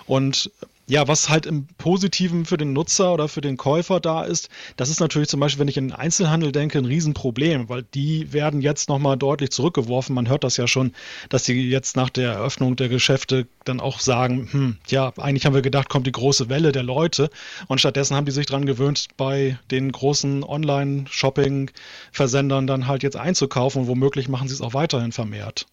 [0.05, 0.51] Und
[0.87, 4.89] ja, was halt im Positiven für den Nutzer oder für den Käufer da ist, das
[4.89, 8.61] ist natürlich zum Beispiel, wenn ich in den Einzelhandel denke, ein Riesenproblem, weil die werden
[8.61, 10.13] jetzt nochmal deutlich zurückgeworfen.
[10.13, 10.93] Man hört das ja schon,
[11.29, 15.55] dass sie jetzt nach der Eröffnung der Geschäfte dann auch sagen, hm, ja, eigentlich haben
[15.55, 17.31] wir gedacht, kommt die große Welle der Leute
[17.67, 23.81] und stattdessen haben die sich dran gewöhnt, bei den großen Online-Shopping-Versendern dann halt jetzt einzukaufen
[23.81, 25.65] und womöglich machen sie es auch weiterhin vermehrt.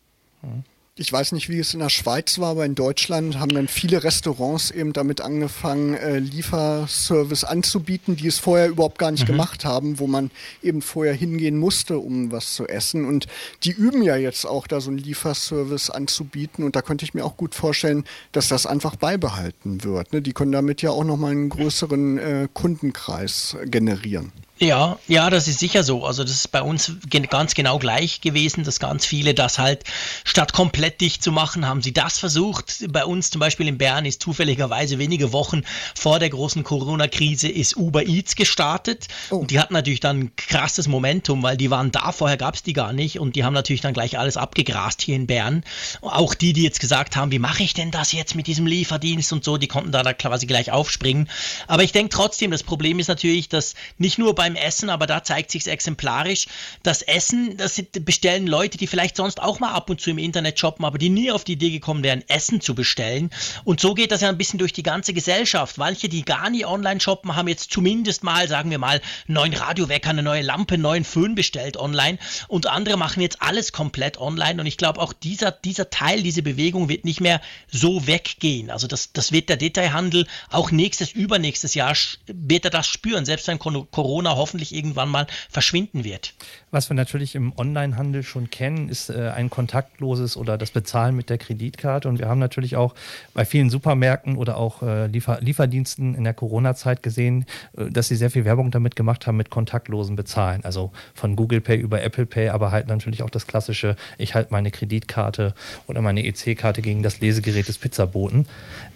[0.43, 3.67] Mhm ich weiß nicht, wie es in der Schweiz war, aber in Deutschland haben dann
[3.67, 9.33] viele Restaurants eben damit angefangen, äh, Lieferservice anzubieten, die es vorher überhaupt gar nicht mhm.
[9.33, 10.31] gemacht haben, wo man
[10.63, 13.07] eben vorher hingehen musste, um was zu essen.
[13.07, 13.27] Und
[13.65, 16.63] die üben ja jetzt auch, da so einen Lieferservice anzubieten.
[16.63, 20.13] Und da könnte ich mir auch gut vorstellen, dass das einfach beibehalten wird.
[20.13, 20.21] Ne?
[20.21, 24.31] Die können damit ja auch nochmal einen größeren äh, Kundenkreis generieren.
[24.59, 26.05] Ja, ja, das ist sicher so.
[26.07, 26.93] Also das ist bei uns
[27.31, 29.83] ganz genau gleich gewesen, dass ganz viele das halt
[30.25, 32.85] statt komplett dicht zu machen, haben sie das versucht.
[32.91, 35.63] Bei uns zum Beispiel in Bern ist zufälligerweise wenige Wochen
[35.97, 39.39] vor der großen Corona-Krise ist Uber Eats gestartet oh.
[39.39, 42.63] und die hatten natürlich dann ein krasses Momentum, weil die waren da, vorher gab es
[42.63, 45.65] die gar nicht und die haben natürlich dann gleich alles abgegrast hier in Bern.
[46.03, 49.33] Auch die, die jetzt gesagt haben, wie mache ich denn das jetzt mit diesem Lieferdienst
[49.33, 51.29] und so, die konnten da quasi gleich aufspringen.
[51.67, 55.07] Aber ich denke trotzdem, das Problem ist natürlich, dass nicht nur beim beim Essen, aber
[55.07, 56.47] da zeigt sich exemplarisch.
[56.83, 60.59] Das Essen, das bestellen Leute, die vielleicht sonst auch mal ab und zu im Internet
[60.59, 63.31] shoppen, aber die nie auf die Idee gekommen wären, Essen zu bestellen.
[63.63, 65.79] Und so geht das ja ein bisschen durch die ganze Gesellschaft.
[65.79, 69.55] Manche, die gar nie online shoppen, haben jetzt zumindest mal, sagen wir mal, einen neuen
[69.55, 72.19] Radiowecker, eine neue Lampe, einen neuen Föhn bestellt online.
[72.49, 74.61] Und andere machen jetzt alles komplett online.
[74.61, 78.71] Und ich glaube, auch dieser, dieser Teil, diese Bewegung wird nicht mehr so weggehen.
[78.71, 81.95] Also das, das wird der Detailhandel auch nächstes, übernächstes Jahr
[82.27, 86.35] wird er das spüren, selbst wenn Corona Corona hoffentlich irgendwann mal verschwinden wird.
[86.71, 91.29] Was wir natürlich im Onlinehandel schon kennen, ist äh, ein kontaktloses oder das Bezahlen mit
[91.31, 92.09] der Kreditkarte.
[92.09, 92.95] Und wir haben natürlich auch
[93.35, 97.45] bei vielen Supermärkten oder auch äh, Liefer Lieferdiensten in der Corona-Zeit gesehen,
[97.77, 100.65] äh, dass sie sehr viel Werbung damit gemacht haben mit kontaktlosen Bezahlen.
[100.65, 104.53] Also von Google Pay über Apple Pay, aber halt natürlich auch das klassische, ich halte
[104.53, 105.55] meine Kreditkarte
[105.87, 108.47] oder meine EC-Karte gegen das Lesegerät des Pizzaboten.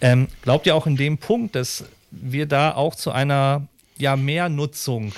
[0.01, 3.67] Ähm, glaubt ihr auch in dem Punkt, dass wir da auch zu einer
[3.99, 5.13] ja, Mehrnutzung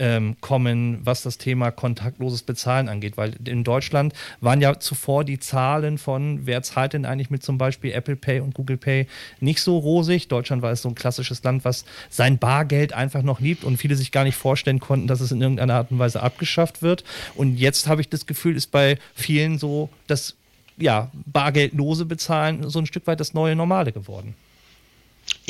[0.00, 3.16] ähm, kommen, was das Thema kontaktloses Bezahlen angeht.
[3.16, 7.58] Weil in Deutschland waren ja zuvor die Zahlen von, wer zahlt denn eigentlich mit zum
[7.58, 9.06] Beispiel Apple Pay und Google Pay
[9.40, 10.28] nicht so rosig.
[10.28, 13.94] Deutschland war es so ein klassisches Land, was sein Bargeld einfach noch liebt und viele
[13.94, 17.04] sich gar nicht vorstellen konnten, dass es in irgendeiner Art und Weise abgeschafft wird.
[17.34, 20.34] Und jetzt habe ich das Gefühl, ist bei vielen so das
[20.78, 24.34] ja, bargeldlose Bezahlen so ein Stück weit das neue Normale geworden.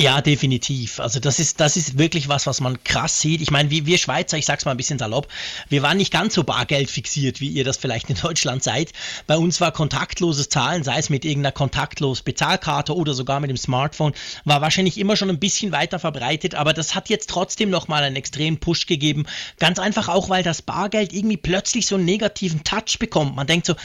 [0.01, 0.99] Ja, definitiv.
[0.99, 3.39] Also das ist, das ist wirklich was, was man krass sieht.
[3.39, 5.27] Ich meine, wir, wir Schweizer, ich sag's mal ein bisschen salopp,
[5.69, 8.93] wir waren nicht ganz so Bargeld fixiert, wie ihr das vielleicht in Deutschland seid.
[9.27, 13.57] Bei uns war kontaktloses Zahlen, sei es mit irgendeiner kontaktlos Bezahlkarte oder sogar mit dem
[13.57, 18.01] Smartphone, war wahrscheinlich immer schon ein bisschen weiter verbreitet, aber das hat jetzt trotzdem nochmal
[18.01, 19.27] einen extremen Push gegeben.
[19.59, 23.35] Ganz einfach auch, weil das Bargeld irgendwie plötzlich so einen negativen Touch bekommt.
[23.35, 23.75] Man denkt so,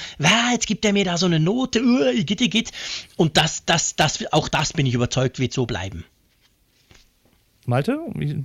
[0.51, 2.73] jetzt gibt er mir da so eine Note, uh, geht, geht.
[3.17, 6.06] Und das, das, das, auch das bin ich überzeugt, wird so bleiben.
[7.69, 7.99] Malte,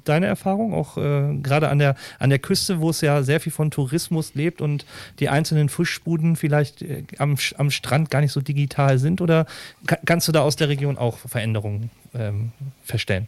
[0.06, 3.52] deine Erfahrung auch äh, gerade an der, an der Küste, wo es ja sehr viel
[3.52, 4.86] von Tourismus lebt und
[5.20, 9.22] die einzelnen Fischbuden vielleicht äh, am, am Strand gar nicht so digital sind?
[9.22, 9.46] Oder
[10.06, 12.52] kannst du da aus der Region auch Veränderungen ähm,
[12.84, 13.28] feststellen?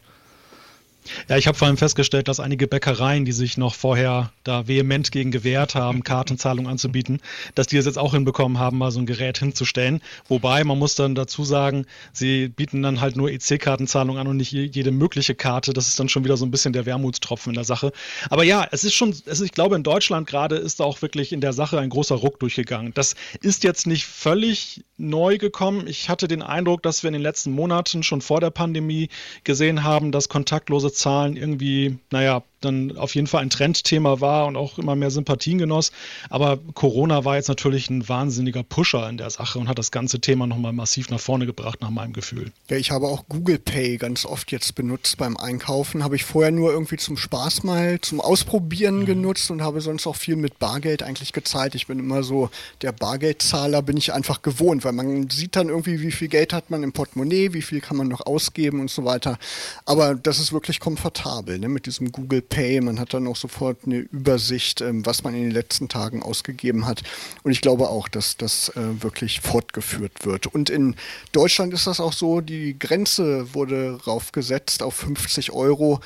[1.29, 5.11] Ja, ich habe vor allem festgestellt, dass einige Bäckereien, die sich noch vorher da vehement
[5.11, 7.21] gegen gewehrt haben, Kartenzahlung anzubieten,
[7.55, 10.01] dass die es jetzt auch hinbekommen haben, mal so ein Gerät hinzustellen.
[10.27, 14.51] Wobei, man muss dann dazu sagen, sie bieten dann halt nur EC-Kartenzahlung an und nicht
[14.51, 15.73] jede mögliche Karte.
[15.73, 17.91] Das ist dann schon wieder so ein bisschen der Wermutstropfen in der Sache.
[18.29, 21.33] Aber ja, es ist schon, es ich glaube, in Deutschland gerade ist da auch wirklich
[21.33, 22.93] in der Sache ein großer Ruck durchgegangen.
[22.93, 25.87] Das ist jetzt nicht völlig neu gekommen.
[25.87, 29.09] Ich hatte den Eindruck, dass wir in den letzten Monaten schon vor der Pandemie
[29.43, 34.55] gesehen haben, dass kontaktlose Zahlen irgendwie, naja, dann auf jeden Fall ein Trendthema war und
[34.55, 35.91] auch immer mehr Sympathien genoss.
[36.29, 40.19] Aber Corona war jetzt natürlich ein wahnsinniger Pusher in der Sache und hat das ganze
[40.19, 42.51] Thema nochmal massiv nach vorne gebracht, nach meinem Gefühl.
[42.69, 46.03] Ja, ich habe auch Google Pay ganz oft jetzt benutzt beim Einkaufen.
[46.03, 49.05] Habe ich vorher nur irgendwie zum Spaß mal, zum Ausprobieren mhm.
[49.05, 51.75] genutzt und habe sonst auch viel mit Bargeld eigentlich gezahlt.
[51.75, 52.49] Ich bin immer so,
[52.81, 56.69] der Bargeldzahler bin ich einfach gewohnt, weil man sieht dann irgendwie, wie viel Geld hat
[56.69, 59.37] man im Portemonnaie, wie viel kann man noch ausgeben und so weiter.
[59.85, 62.52] Aber das ist wirklich komfortabel ne, mit diesem Google Pay.
[62.53, 62.81] Pay.
[62.81, 66.85] Man hat dann auch sofort eine Übersicht, ähm, was man in den letzten Tagen ausgegeben
[66.85, 67.01] hat.
[67.41, 70.45] Und ich glaube auch, dass das äh, wirklich fortgeführt wird.
[70.45, 70.95] Und in
[71.31, 75.99] Deutschland ist das auch so, die Grenze wurde raufgesetzt auf 50 Euro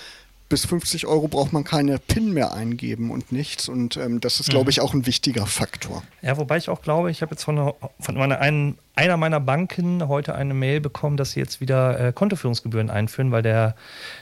[0.49, 3.67] bis 50 Euro braucht man keine PIN mehr eingeben und nichts.
[3.67, 4.69] Und ähm, das ist, glaube mhm.
[4.69, 6.03] ich, auch ein wichtiger Faktor.
[6.21, 10.07] Ja, wobei ich auch glaube, ich habe jetzt von, von meiner einen einer meiner Banken
[10.07, 13.75] heute eine Mail bekommen, dass sie jetzt wieder äh, Kontoführungsgebühren einführen, weil der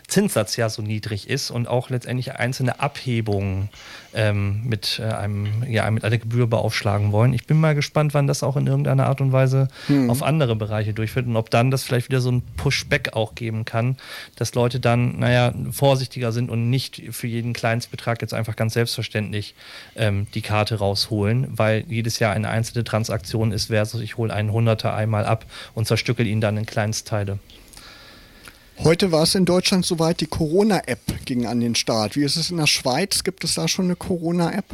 [0.07, 3.69] Zinssatz ja so niedrig ist und auch letztendlich einzelne Abhebungen
[4.13, 7.31] ähm, mit, äh, einem, ja, mit einer Gebühr beaufschlagen wollen.
[7.31, 10.09] Ich bin mal gespannt, wann das auch in irgendeiner Art und Weise hm.
[10.09, 13.63] auf andere Bereiche durchführt und ob dann das vielleicht wieder so ein Pushback auch geben
[13.63, 13.95] kann,
[14.35, 19.55] dass Leute dann, naja, vorsichtiger sind und nicht für jeden Kleinstbetrag jetzt einfach ganz selbstverständlich
[19.95, 24.49] ähm, die Karte rausholen, weil jedes Jahr eine einzelne Transaktion ist versus ich hole einen
[24.49, 27.37] 100 Hunderter einmal ab und zerstückel ihn dann in Kleinstteile.
[28.79, 32.15] Heute war es in Deutschland soweit, die Corona-App ging an den Start.
[32.15, 33.23] Wie ist es in der Schweiz?
[33.23, 34.65] Gibt es da schon eine Corona-App?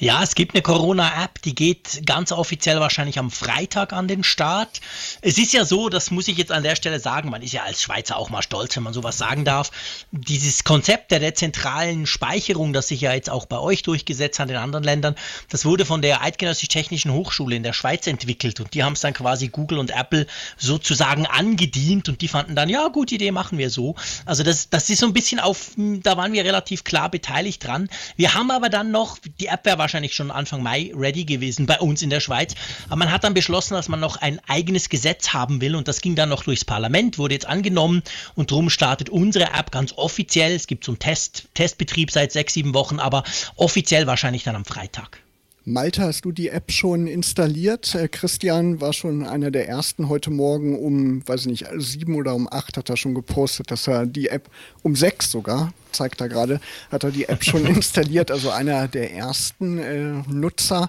[0.00, 4.80] Ja, es gibt eine Corona-App, die geht ganz offiziell wahrscheinlich am Freitag an den Start.
[5.22, 7.64] Es ist ja so, das muss ich jetzt an der Stelle sagen, man ist ja
[7.64, 9.72] als Schweizer auch mal stolz, wenn man sowas sagen darf.
[10.12, 14.56] Dieses Konzept der dezentralen Speicherung, das sich ja jetzt auch bei euch durchgesetzt hat in
[14.56, 15.16] anderen Ländern,
[15.48, 19.14] das wurde von der Eidgenössisch-Technischen Hochschule in der Schweiz entwickelt und die haben es dann
[19.14, 23.68] quasi Google und Apple sozusagen angedient und die fanden dann, ja, gute Idee, machen wir
[23.68, 23.96] so.
[24.26, 27.88] Also das, das ist so ein bisschen auf, da waren wir relativ klar beteiligt dran.
[28.14, 31.80] Wir haben aber dann noch, die App wäre wahrscheinlich schon Anfang Mai ready gewesen bei
[31.80, 32.54] uns in der Schweiz.
[32.88, 36.02] Aber man hat dann beschlossen, dass man noch ein eigenes Gesetz haben will und das
[36.02, 38.02] ging dann noch durchs Parlament, wurde jetzt angenommen
[38.34, 40.54] und darum startet unsere App ganz offiziell.
[40.54, 43.24] Es gibt so einen Test, Testbetrieb seit sechs, sieben Wochen, aber
[43.56, 45.22] offiziell wahrscheinlich dann am Freitag.
[45.68, 47.94] Malte, hast du die App schon installiert?
[47.94, 52.34] Äh, Christian war schon einer der ersten heute Morgen um, weiß ich nicht, sieben oder
[52.34, 54.48] um acht hat er schon gepostet, dass er die App
[54.82, 59.12] um sechs sogar, zeigt er gerade, hat er die App schon installiert, also einer der
[59.12, 60.88] ersten äh, Nutzer.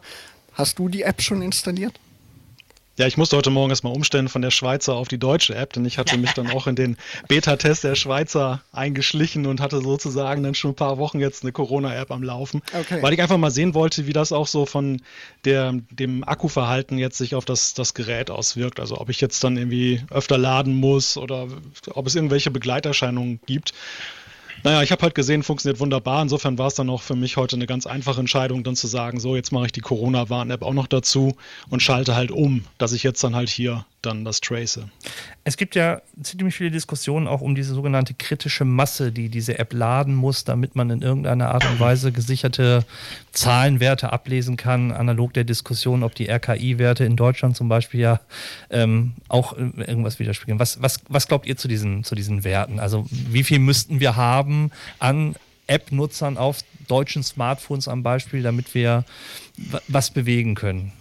[0.53, 1.99] Hast du die App schon installiert?
[2.99, 5.85] Ja, ich musste heute Morgen erstmal umstellen von der Schweizer auf die deutsche App, denn
[5.85, 6.97] ich hatte mich dann auch in den
[7.29, 12.11] Beta-Test der Schweizer eingeschlichen und hatte sozusagen dann schon ein paar Wochen jetzt eine Corona-App
[12.11, 13.01] am Laufen, okay.
[13.01, 15.01] weil ich einfach mal sehen wollte, wie das auch so von
[15.45, 18.81] der, dem Akkuverhalten jetzt sich auf das, das Gerät auswirkt.
[18.81, 21.47] Also ob ich jetzt dann irgendwie öfter laden muss oder
[21.91, 23.73] ob es irgendwelche Begleiterscheinungen gibt.
[24.63, 26.21] Naja, ich habe halt gesehen, funktioniert wunderbar.
[26.21, 29.19] Insofern war es dann auch für mich heute eine ganz einfache Entscheidung, dann zu sagen,
[29.19, 31.35] so, jetzt mache ich die Corona-Warn-App auch noch dazu
[31.69, 34.79] und schalte halt um, dass ich jetzt dann halt hier dann das trace.
[35.43, 39.73] Es gibt ja ziemlich viele Diskussionen auch um diese sogenannte kritische Masse, die diese App
[39.73, 42.85] laden muss, damit man in irgendeiner Art und Weise gesicherte
[43.31, 48.19] Zahlenwerte ablesen kann, analog der Diskussion, ob die RKI-Werte in Deutschland zum Beispiel ja
[48.69, 50.59] ähm, auch äh, irgendwas widerspiegeln.
[50.59, 52.79] Was, was, was glaubt ihr zu diesen, zu diesen Werten?
[52.79, 54.48] Also wie viel müssten wir haben
[54.99, 55.35] an
[55.67, 59.05] App-Nutzern auf deutschen Smartphones am Beispiel, damit wir
[59.87, 60.91] was bewegen können?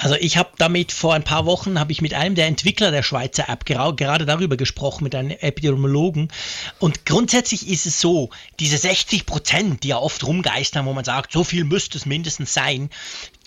[0.00, 3.02] Also ich habe damit vor ein paar Wochen habe ich mit einem der Entwickler der
[3.02, 6.28] Schweizer App gerade darüber gesprochen mit einem Epidemiologen
[6.78, 11.32] und grundsätzlich ist es so, diese 60 Prozent, die ja oft rumgeistern, wo man sagt,
[11.32, 12.90] so viel müsste es mindestens sein,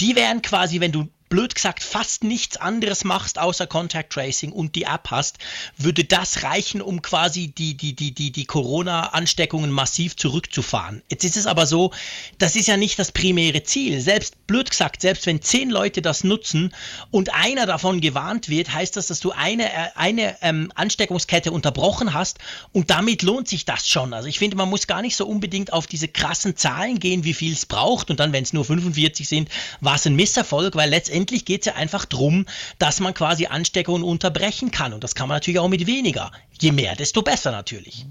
[0.02, 4.76] die wären quasi, wenn du blöd gesagt fast nichts anderes machst außer Contact Tracing und
[4.76, 5.38] die App hast,
[5.78, 11.02] würde das reichen, um quasi die, die, die, die, die Corona-Ansteckungen massiv zurückzufahren.
[11.10, 11.92] Jetzt ist es aber so,
[12.38, 14.02] das ist ja nicht das primäre Ziel.
[14.02, 16.74] Selbst blöd gesagt, selbst wenn zehn Leute das nutzen
[17.12, 22.14] und einer davon gewarnt wird, heißt das, dass du eine, äh, eine ähm, Ansteckungskette unterbrochen
[22.14, 22.40] hast
[22.74, 24.14] und damit lohnt sich das schon.
[24.14, 27.34] Also ich finde, man muss gar nicht so unbedingt auf diese krassen Zahlen gehen, wie
[27.34, 30.90] viel es braucht und dann, wenn es nur 45 sind, war es ein Misserfolg, weil
[30.90, 32.46] letztendlich letztendlich geht es ja einfach darum,
[32.80, 34.94] dass man quasi Ansteckungen unterbrechen kann.
[34.94, 36.32] Und das kann man natürlich auch mit weniger.
[36.60, 38.06] Je mehr, desto besser natürlich.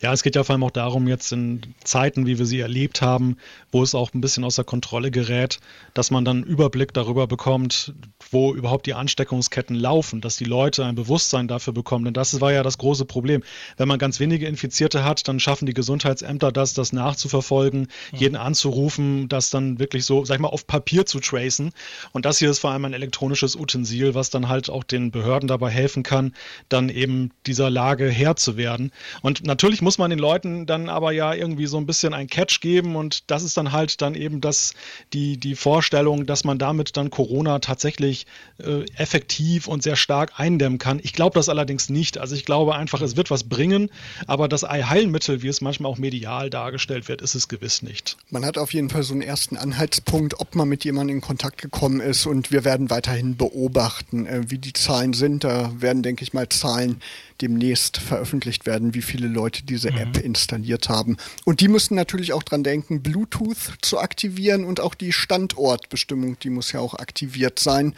[0.00, 3.02] Ja, es geht ja vor allem auch darum, jetzt in Zeiten, wie wir sie erlebt
[3.02, 3.36] haben,
[3.72, 5.58] wo es auch ein bisschen außer Kontrolle gerät,
[5.92, 7.94] dass man dann Überblick darüber bekommt,
[8.30, 12.04] wo überhaupt die Ansteckungsketten laufen, dass die Leute ein Bewusstsein dafür bekommen.
[12.04, 13.42] Denn das war ja das große Problem.
[13.76, 18.18] Wenn man ganz wenige Infizierte hat, dann schaffen die Gesundheitsämter das, das nachzuverfolgen, ja.
[18.20, 21.72] jeden anzurufen, das dann wirklich so, sag ich mal, auf Papier zu tracen.
[22.12, 25.48] Und das hier ist vor allem ein elektronisches Utensil, was dann halt auch den Behörden
[25.48, 26.34] dabei helfen kann,
[26.68, 28.92] dann eben dieser Lage Herr zu werden.
[29.22, 32.26] Und natürlich muss muss man den Leuten dann aber ja irgendwie so ein bisschen ein
[32.26, 34.74] Catch geben und das ist dann halt dann eben das,
[35.14, 38.26] die, die Vorstellung, dass man damit dann Corona tatsächlich
[38.58, 41.00] äh, effektiv und sehr stark eindämmen kann.
[41.02, 42.18] Ich glaube das allerdings nicht.
[42.18, 43.88] Also ich glaube einfach, es wird was bringen,
[44.26, 48.18] aber das Heilmittel, wie es manchmal auch medial dargestellt wird, ist es gewiss nicht.
[48.28, 51.62] Man hat auf jeden Fall so einen ersten Anhaltspunkt, ob man mit jemandem in Kontakt
[51.62, 55.44] gekommen ist und wir werden weiterhin beobachten, äh, wie die Zahlen sind.
[55.44, 57.00] Da werden, denke ich mal, Zahlen
[57.40, 59.98] demnächst veröffentlicht werden, wie viele Leute diese mhm.
[59.98, 61.16] App installiert haben.
[61.44, 66.50] Und die müssen natürlich auch dran denken, Bluetooth zu aktivieren und auch die Standortbestimmung, die
[66.50, 67.94] muss ja auch aktiviert sein.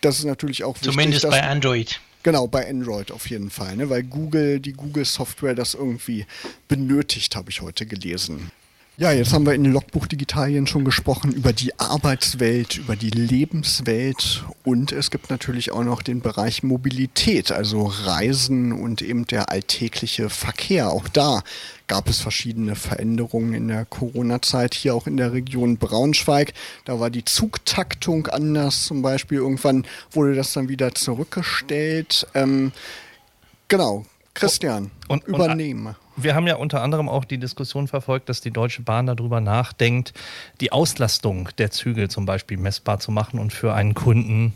[0.00, 0.92] Das ist natürlich auch wichtig.
[0.92, 2.00] Zumindest bei Android.
[2.22, 3.90] Genau, bei Android auf jeden Fall, ne?
[3.90, 6.24] weil Google, die Google-Software das irgendwie
[6.68, 8.50] benötigt, habe ich heute gelesen.
[8.96, 14.44] Ja, jetzt haben wir in Logbuch Digitalien schon gesprochen über die Arbeitswelt, über die Lebenswelt
[14.62, 20.30] und es gibt natürlich auch noch den Bereich Mobilität, also Reisen und eben der alltägliche
[20.30, 20.90] Verkehr.
[20.90, 21.42] Auch da
[21.88, 26.54] gab es verschiedene Veränderungen in der Corona-Zeit, hier auch in der Region Braunschweig.
[26.84, 29.38] Da war die Zugtaktung anders zum Beispiel.
[29.38, 32.28] Irgendwann wurde das dann wieder zurückgestellt.
[32.34, 32.70] Ähm,
[33.66, 38.40] genau, Christian, und, und, übernehmen wir haben ja unter anderem auch die Diskussion verfolgt, dass
[38.40, 40.12] die Deutsche Bahn darüber nachdenkt,
[40.60, 44.54] die Auslastung der Züge zum Beispiel messbar zu machen und für einen Kunden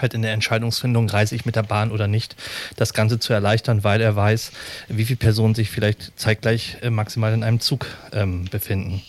[0.00, 2.36] halt in der Entscheidungsfindung, reise ich mit der Bahn oder nicht,
[2.76, 4.52] das Ganze zu erleichtern, weil er weiß,
[4.88, 9.02] wie viele Personen sich vielleicht zeitgleich äh, maximal in einem Zug ähm, befinden.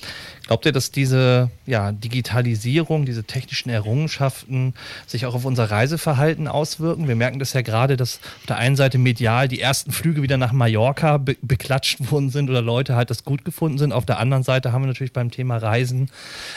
[0.48, 4.74] Glaubt ihr, dass diese ja, Digitalisierung, diese technischen Errungenschaften
[5.06, 7.08] sich auch auf unser Reiseverhalten auswirken?
[7.08, 10.38] Wir merken das ja gerade, dass auf der einen Seite medial die ersten Flüge wieder
[10.38, 13.94] nach Mallorca be beklatscht worden sind oder Leute halt das gut gefunden sind.
[13.94, 16.10] Auf der anderen Seite haben wir natürlich beim Thema Reisen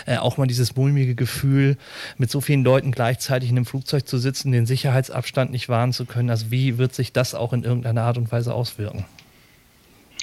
[0.06, 1.76] äh, auch mal dieses mulmige Gefühl,
[2.16, 6.04] mit so vielen Leuten gleichzeitig in einem Flugzeug zu sitzen, den Sicherheitsabstand nicht wahren zu
[6.04, 6.30] können.
[6.30, 9.04] Also wie wird sich das auch in irgendeiner Art und Weise auswirken?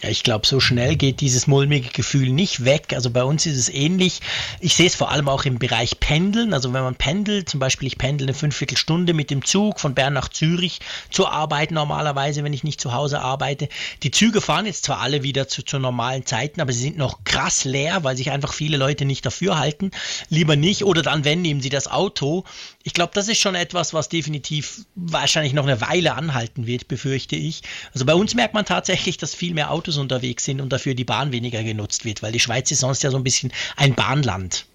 [0.02, 2.94] Ja, ich glaube, so schnell geht dieses mulmige Gefühl nicht weg.
[2.94, 4.22] Also bei uns ist es ähnlich.
[4.60, 6.56] Ich sehe es vor allem auch im Bereich Pendeln.
[6.56, 10.14] Also wenn man pendelt, zum Beispiel ich pendel eine Fünfviertelstunde mit dem Zug von Bern
[10.14, 10.80] nach Zürich
[11.12, 13.70] zur Arbeit normalerweise, wenn ich nicht zu Hause arbeite.
[14.02, 17.24] Die Züge fahren jetzt zwar alle wieder zu, zu normalen Zeiten, aber sie sind noch
[17.24, 19.92] krass leer, weil sich einfach viele Leute nicht dafür halten.
[20.30, 20.84] Lieber nicht.
[20.84, 22.44] Oder dann, wenn, nehmen sie das Auto.
[22.84, 27.36] Ich glaube, das ist schon etwas, was definitiv wahrscheinlich noch eine Weile anhalten wird, befürchte
[27.36, 27.62] ich.
[27.94, 31.04] Also bei uns merkt man tatsächlich, dass viel mehr Autos unterwegs sind und dafür die
[31.04, 34.66] Bahn weniger genutzt wird, weil die Schweiz ist sonst ja so ein bisschen ein Bahnland.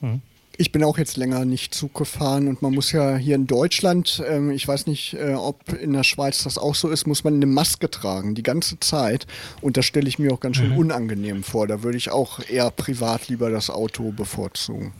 [0.00, 0.20] Hm.
[0.56, 4.22] Ich bin auch jetzt länger nicht Zug gefahren und man muss ja hier in Deutschland,
[4.28, 7.36] ähm, ich weiß nicht, äh, ob in der Schweiz das auch so ist, muss man
[7.36, 9.26] eine Maske tragen, die ganze Zeit.
[9.62, 10.78] Und das stelle ich mir auch ganz schön mhm.
[10.78, 11.66] unangenehm vor.
[11.66, 14.92] Da würde ich auch eher privat lieber das Auto bevorzugen.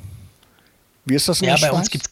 [1.05, 1.71] Wie ist das in ja, der Schweiz?
[1.73, 2.11] Bei uns gibt's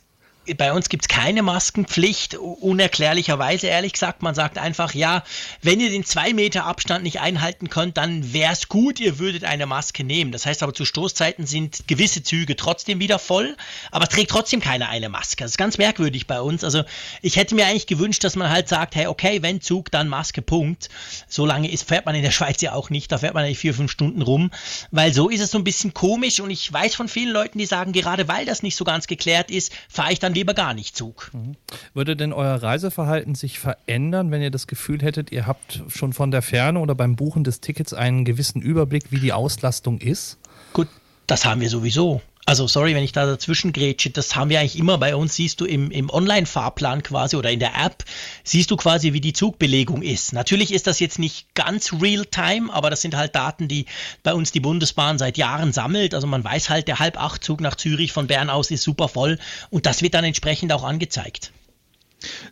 [0.57, 4.23] bei uns gibt es keine Maskenpflicht, unerklärlicherweise ehrlich gesagt.
[4.23, 5.23] Man sagt einfach, ja,
[5.63, 9.45] wenn ihr den 2 Meter Abstand nicht einhalten könnt, dann wäre es gut, ihr würdet
[9.45, 10.33] eine Maske nehmen.
[10.33, 13.57] Das heißt aber, zu Stoßzeiten sind gewisse Züge trotzdem wieder voll,
[13.91, 15.45] aber trägt trotzdem keiner eine Maske.
[15.45, 16.65] Das ist ganz merkwürdig bei uns.
[16.65, 16.83] Also
[17.23, 20.43] ich hätte mir eigentlich gewünscht, dass man halt sagt, hey, okay, wenn Zug, dann Maske,
[20.43, 20.89] Punkt.
[21.29, 23.59] So lange ist, fährt man in der Schweiz ja auch nicht, da fährt man eigentlich
[23.59, 24.51] vier, fünf Stunden rum,
[24.91, 27.67] weil so ist es so ein bisschen komisch und ich weiß von vielen Leuten, die
[27.67, 30.97] sagen, gerade weil das nicht so ganz geklärt ist, fahre ich dann lieber gar nicht
[30.97, 31.31] Zug.
[31.33, 31.57] Mhm.
[31.95, 36.31] Würde denn euer Reiseverhalten sich verändern, wenn ihr das Gefühl hättet, ihr habt schon von
[36.31, 40.39] der Ferne oder beim Buchen des Tickets einen gewissen Überblick, wie die Auslastung ist?
[40.73, 40.89] Gut,
[41.27, 42.23] das haben wir sowieso.
[42.49, 45.61] Also sorry, wenn ich da dazwischen grätsche, das haben wir eigentlich immer bei uns, siehst
[45.61, 48.05] du im, im Online-Fahrplan quasi oder in der App,
[48.43, 50.33] siehst du quasi, wie die Zugbelegung ist.
[50.33, 53.85] Natürlich ist das jetzt nicht ganz real-time, aber das sind halt Daten, die
[54.23, 56.15] bei uns die Bundesbahn seit Jahren sammelt.
[56.15, 59.85] Also man weiß halt, der Halb-Acht-Zug nach Zürich von Bern aus ist super voll und
[59.85, 61.53] das wird dann entsprechend auch angezeigt.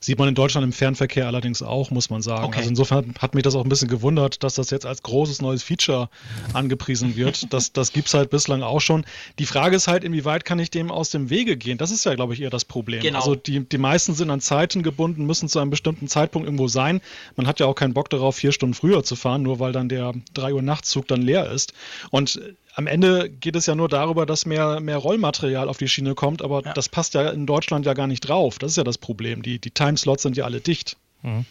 [0.00, 2.44] Sieht man in Deutschland im Fernverkehr allerdings auch, muss man sagen.
[2.44, 2.58] Okay.
[2.58, 5.62] Also insofern hat mich das auch ein bisschen gewundert, dass das jetzt als großes neues
[5.62, 6.08] Feature
[6.52, 7.46] angepriesen wird.
[7.56, 9.04] Das, das gibt es halt bislang auch schon.
[9.38, 11.78] Die Frage ist halt, inwieweit kann ich dem aus dem Wege gehen?
[11.78, 13.00] Das ist ja, glaube ich, eher das Problem.
[13.00, 13.18] Genau.
[13.18, 17.00] Also die, die meisten sind an Zeiten gebunden, müssen zu einem bestimmten Zeitpunkt irgendwo sein.
[17.36, 19.88] Man hat ja auch keinen Bock darauf, vier Stunden früher zu fahren, nur weil dann
[19.88, 21.72] der 3 Uhr Nachtzug dann leer ist.
[22.10, 22.40] Und
[22.76, 26.42] am Ende geht es ja nur darüber, dass mehr, mehr Rollmaterial auf die Schiene kommt,
[26.42, 26.74] aber ja.
[26.74, 28.58] das passt ja in Deutschland ja gar nicht drauf.
[28.58, 29.40] Das ist ja das Problem.
[29.40, 30.98] Die, die Timeslots sind ja alle dicht.
[31.22, 31.46] Mhm.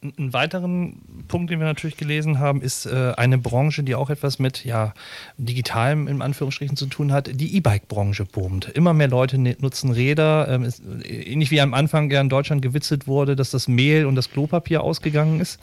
[0.00, 4.38] Einen weiteren Punkt, den wir natürlich gelesen haben, ist äh, eine Branche, die auch etwas
[4.38, 4.94] mit ja,
[5.38, 7.30] digitalem in Anführungsstrichen zu tun hat.
[7.40, 8.68] Die E-Bike-Branche boomt.
[8.68, 10.46] Immer mehr Leute ne, nutzen Räder.
[10.48, 14.14] Ähm, ist, ähnlich wie am Anfang ja in Deutschland gewitzelt wurde, dass das Mehl und
[14.14, 15.60] das Klopapier ausgegangen ist.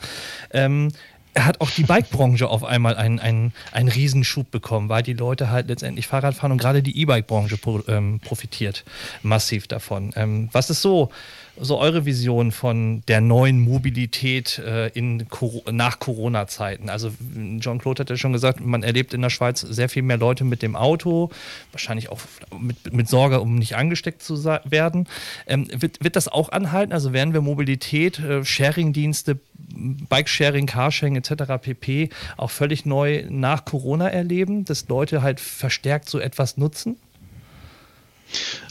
[0.52, 0.89] Ähm,
[1.45, 5.67] hat auch die Bike-Branche auf einmal einen, einen, einen Riesenschub bekommen, weil die Leute halt
[5.67, 8.84] letztendlich Fahrrad fahren und gerade die E-Bike-Branche ähm, profitiert
[9.21, 10.12] massiv davon.
[10.15, 11.12] Ähm, was ist so
[11.62, 15.26] so eure Vision von der neuen Mobilität äh, in,
[15.72, 16.89] nach Corona-Zeiten?
[16.89, 17.12] Also
[17.60, 20.43] John Claude hat ja schon gesagt, man erlebt in der Schweiz sehr viel mehr Leute
[20.43, 21.30] mit dem Auto,
[21.72, 22.19] wahrscheinlich auch
[22.60, 25.08] mit, mit Sorge, um nicht angesteckt zu werden.
[25.48, 26.93] Ähm, wird, wird das auch anhalten?
[26.93, 29.39] Also werden wir Mobilität, äh, Sharing-Dienste,
[29.76, 31.43] Bike-Sharing, Carsharing etc.
[31.62, 32.10] pp.
[32.38, 36.98] auch völlig neu nach Corona erleben, dass Leute halt verstärkt so etwas nutzen?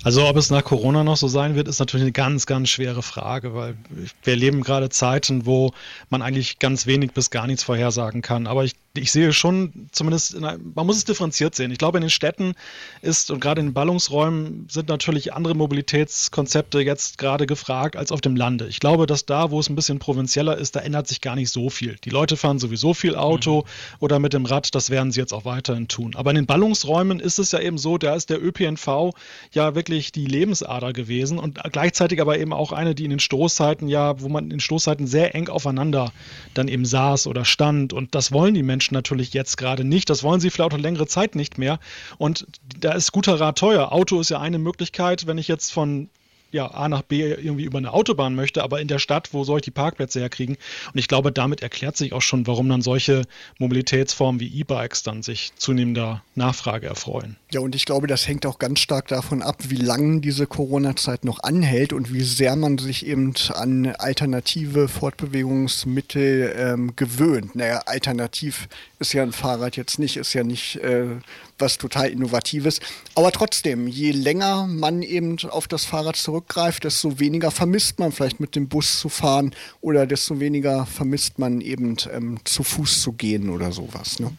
[0.05, 3.03] Also ob es nach Corona noch so sein wird, ist natürlich eine ganz, ganz schwere
[3.03, 3.77] Frage, weil
[4.23, 5.73] wir leben gerade Zeiten, wo
[6.11, 8.47] man eigentlich ganz wenig bis gar nichts vorhersagen kann.
[8.47, 11.71] Aber ich, ich sehe schon, zumindest, einer, man muss es differenziert sehen.
[11.71, 12.55] Ich glaube, in den Städten
[13.03, 18.21] ist und gerade in den Ballungsräumen sind natürlich andere Mobilitätskonzepte jetzt gerade gefragt als auf
[18.21, 18.67] dem Lande.
[18.69, 21.51] Ich glaube, dass da, wo es ein bisschen provinzieller ist, da ändert sich gar nicht
[21.51, 21.97] so viel.
[22.05, 23.97] Die Leute fahren sowieso viel Auto mhm.
[24.01, 26.15] oder mit dem Rad, das werden sie jetzt auch weiterhin tun.
[26.17, 29.15] Aber in den Ballungsräumen ist es ja eben so, da ist der ÖPNV
[29.53, 33.89] ja wirklich die Lebensader gewesen und gleichzeitig aber eben auch eine, die in den Stoßzeiten
[33.89, 36.13] ja, wo man in den Stoßzeiten sehr eng aufeinander
[36.55, 40.11] dann eben saß oder stand und das wollen die Menschen natürlich jetzt gerade nicht.
[40.11, 41.79] Das wollen sie vielleicht auch längere Zeit nicht mehr
[42.19, 42.47] und
[42.79, 43.93] da ist guter Rat teuer.
[43.93, 46.09] Auto ist ja eine Möglichkeit, wenn ich jetzt von
[46.51, 49.59] ja, A nach B irgendwie über eine Autobahn möchte, aber in der Stadt, wo soll
[49.59, 50.57] ich die Parkplätze herkriegen?
[50.93, 53.23] Und ich glaube, damit erklärt sich auch schon, warum dann solche
[53.59, 57.37] Mobilitätsformen wie E-Bikes dann sich zunehmender Nachfrage erfreuen.
[57.53, 61.25] Ja, und ich glaube, das hängt auch ganz stark davon ab, wie lange diese Corona-Zeit
[61.25, 67.57] noch anhält und wie sehr man sich eben an alternative Fortbewegungsmittel ähm, gewöhnt.
[67.57, 71.17] Naja, alternativ ist ja ein Fahrrad jetzt nicht, ist ja nicht äh,
[71.61, 72.81] was total Innovatives.
[73.15, 78.41] Aber trotzdem, je länger man eben auf das Fahrrad zurückgreift, desto weniger vermisst man vielleicht
[78.41, 83.13] mit dem Bus zu fahren oder desto weniger vermisst man eben ähm, zu Fuß zu
[83.13, 84.19] gehen oder sowas.
[84.19, 84.33] Ne?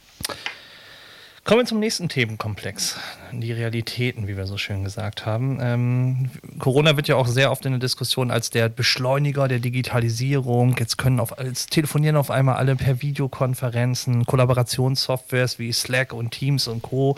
[1.43, 2.95] Kommen wir zum nächsten Themenkomplex,
[3.31, 5.59] die Realitäten, wie wir so schön gesagt haben.
[5.61, 10.75] Ähm, Corona wird ja auch sehr oft in der Diskussion als der Beschleuniger der Digitalisierung.
[10.79, 16.67] Jetzt können auf, jetzt telefonieren auf einmal alle per Videokonferenzen, Kollaborationssoftwares wie Slack und Teams
[16.67, 17.17] und Co.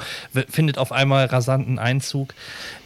[0.50, 2.34] findet auf einmal rasanten Einzug.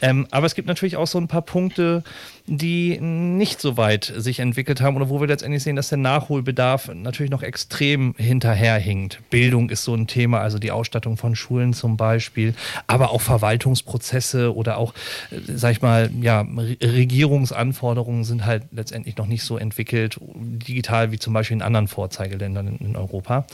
[0.01, 2.03] Ähm, aber es gibt natürlich auch so ein paar Punkte,
[2.47, 6.91] die nicht so weit sich entwickelt haben oder wo wir letztendlich sehen, dass der Nachholbedarf
[6.93, 9.19] natürlich noch extrem hinterherhinkt.
[9.31, 12.53] Bildung ist so ein Thema, also die Ausstattung von Schulen zum Beispiel,
[12.85, 14.93] aber auch Verwaltungsprozesse oder auch,
[15.32, 21.19] äh, sag ich mal, ja, Regierungsanforderungen sind halt letztendlich noch nicht so entwickelt, digital wie
[21.19, 23.45] zum Beispiel in anderen Vorzeigeländern in, in Europa.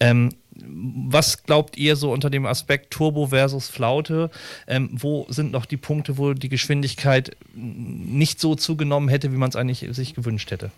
[0.00, 4.30] Ähm, was glaubt ihr so unter dem Aspekt Turbo versus Flaute?
[4.66, 9.50] Ähm, wo sind noch die Punkte, wo die Geschwindigkeit nicht so zugenommen hätte, wie man
[9.50, 10.70] es eigentlich sich gewünscht hätte?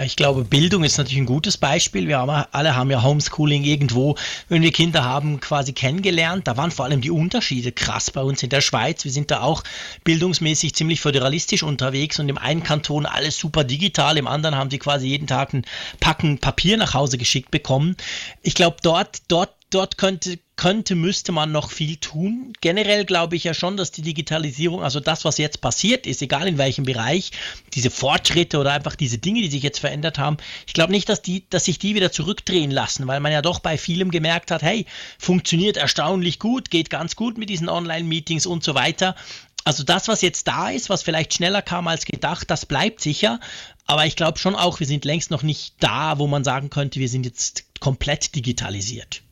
[0.00, 2.08] Ich glaube, Bildung ist natürlich ein gutes Beispiel.
[2.08, 4.16] Wir haben, alle haben ja Homeschooling irgendwo,
[4.48, 6.48] wenn wir Kinder haben, quasi kennengelernt.
[6.48, 9.04] Da waren vor allem die Unterschiede krass bei uns in der Schweiz.
[9.04, 9.62] Wir sind da auch
[10.02, 14.78] bildungsmäßig ziemlich föderalistisch unterwegs und im einen Kanton alles super digital, im anderen haben sie
[14.78, 15.64] quasi jeden Tag ein
[16.00, 17.96] Packen Papier nach Hause geschickt bekommen.
[18.42, 22.52] Ich glaube, dort, dort dort könnte, könnte, müsste man noch viel tun.
[22.60, 26.46] Generell glaube ich ja schon, dass die Digitalisierung, also das, was jetzt passiert ist, egal
[26.46, 27.32] in welchem Bereich,
[27.74, 30.36] diese Fortschritte oder einfach diese Dinge, die sich jetzt verändert haben,
[30.66, 33.58] ich glaube nicht, dass, die, dass sich die wieder zurückdrehen lassen, weil man ja doch
[33.58, 34.86] bei vielem gemerkt hat, hey,
[35.18, 39.16] funktioniert erstaunlich gut, geht ganz gut mit diesen Online-Meetings und so weiter.
[39.64, 43.40] Also das, was jetzt da ist, was vielleicht schneller kam als gedacht, das bleibt sicher.
[43.86, 47.00] Aber ich glaube schon auch, wir sind längst noch nicht da, wo man sagen könnte,
[47.00, 49.23] wir sind jetzt komplett digitalisiert.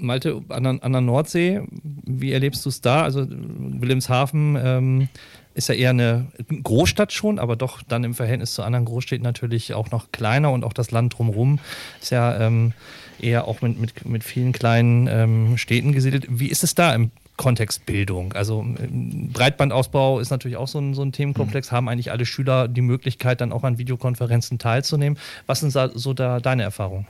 [0.00, 3.02] Malte, an der, an der Nordsee, wie erlebst du es da?
[3.02, 5.08] Also Wilhelmshaven ähm,
[5.54, 6.26] ist ja eher eine
[6.62, 10.64] Großstadt schon, aber doch dann im Verhältnis zu anderen Großstädten natürlich auch noch kleiner und
[10.64, 11.58] auch das Land drumherum
[12.00, 12.72] ist ja ähm,
[13.20, 16.26] eher auch mit, mit, mit vielen kleinen ähm, Städten gesiedelt.
[16.28, 18.32] Wie ist es da im Kontext Bildung?
[18.34, 21.70] Also ähm, Breitbandausbau ist natürlich auch so ein, so ein Themenkomplex.
[21.70, 21.76] Mhm.
[21.76, 25.18] Haben eigentlich alle Schüler die Möglichkeit, dann auch an Videokonferenzen teilzunehmen?
[25.46, 27.06] Was sind so da deine Erfahrungen?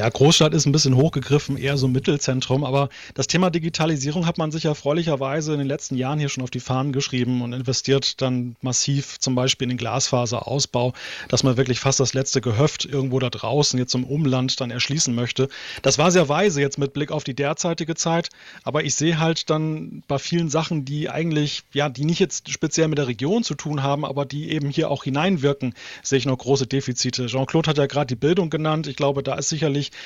[0.00, 4.50] Ja, Großstadt ist ein bisschen hochgegriffen, eher so Mittelzentrum, aber das Thema Digitalisierung hat man
[4.50, 8.56] sich erfreulicherweise in den letzten Jahren hier schon auf die Fahnen geschrieben und investiert dann
[8.62, 10.94] massiv zum Beispiel in den Glasfaserausbau,
[11.28, 15.14] dass man wirklich fast das letzte Gehöft irgendwo da draußen jetzt im Umland dann erschließen
[15.14, 15.50] möchte.
[15.82, 18.30] Das war sehr weise jetzt mit Blick auf die derzeitige Zeit,
[18.64, 22.88] aber ich sehe halt dann bei vielen Sachen, die eigentlich, ja, die nicht jetzt speziell
[22.88, 26.38] mit der Region zu tun haben, aber die eben hier auch hineinwirken, sehe ich noch
[26.38, 27.26] große Defizite.
[27.26, 28.86] Jean-Claude hat ja gerade die Bildung genannt.
[28.86, 30.00] Ich glaube, da ist sicherlich ehrlich,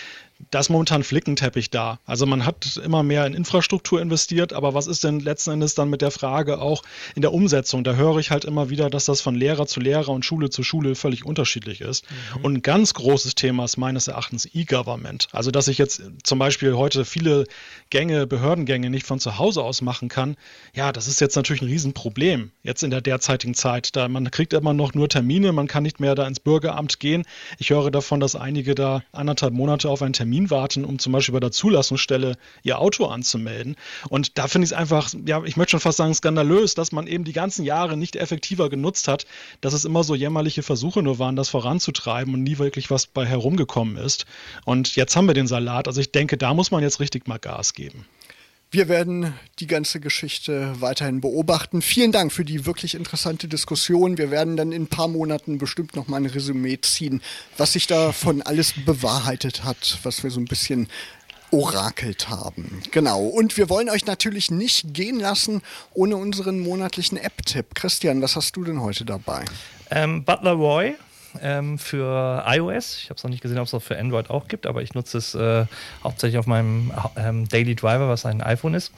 [0.50, 1.98] da ist momentan Flickenteppich da.
[2.06, 5.90] Also man hat immer mehr in Infrastruktur investiert, aber was ist denn letzten Endes dann
[5.90, 6.82] mit der Frage auch
[7.14, 7.84] in der Umsetzung?
[7.84, 10.62] Da höre ich halt immer wieder, dass das von Lehrer zu Lehrer und Schule zu
[10.62, 12.04] Schule völlig unterschiedlich ist.
[12.36, 12.44] Mhm.
[12.44, 15.28] Und ein ganz großes Thema ist meines Erachtens E-Government.
[15.32, 17.46] Also dass ich jetzt zum Beispiel heute viele
[17.90, 20.36] Gänge, Behördengänge nicht von zu Hause aus machen kann,
[20.74, 23.96] ja, das ist jetzt natürlich ein Riesenproblem jetzt in der derzeitigen Zeit.
[23.96, 27.24] Da man kriegt immer noch nur Termine, man kann nicht mehr da ins Bürgeramt gehen.
[27.58, 31.32] Ich höre davon, dass einige da anderthalb Monate auf einen Termin warten, um zum Beispiel
[31.32, 33.76] bei der Zulassungsstelle ihr Auto anzumelden.
[34.08, 37.06] Und da finde ich es einfach, ja, ich möchte schon fast sagen, skandalös, dass man
[37.06, 39.26] eben die ganzen Jahre nicht effektiver genutzt hat,
[39.60, 43.26] dass es immer so jämmerliche Versuche nur waren, das voranzutreiben und nie wirklich was bei
[43.26, 44.26] herumgekommen ist.
[44.64, 45.88] Und jetzt haben wir den Salat.
[45.88, 48.06] Also ich denke, da muss man jetzt richtig mal Gas geben.
[48.74, 51.80] Wir werden die ganze Geschichte weiterhin beobachten.
[51.80, 54.18] Vielen Dank für die wirklich interessante Diskussion.
[54.18, 57.22] Wir werden dann in ein paar Monaten bestimmt noch mal ein Resümee ziehen,
[57.56, 60.88] was sich davon alles bewahrheitet hat, was wir so ein bisschen
[61.52, 62.82] orakelt haben.
[62.90, 63.22] Genau.
[63.22, 65.62] Und wir wollen euch natürlich nicht gehen lassen
[65.92, 67.76] ohne unseren monatlichen App-Tipp.
[67.76, 69.44] Christian, was hast du denn heute dabei?
[69.92, 70.96] Ähm, Butler Roy
[71.42, 72.98] ähm, für iOS.
[72.98, 74.94] Ich habe es noch nicht gesehen, ob es auch für Android auch gibt, aber ich
[74.94, 75.66] nutze es äh,
[76.02, 78.92] hauptsächlich auf meinem ähm, Daily Driver, was ein iPhone ist.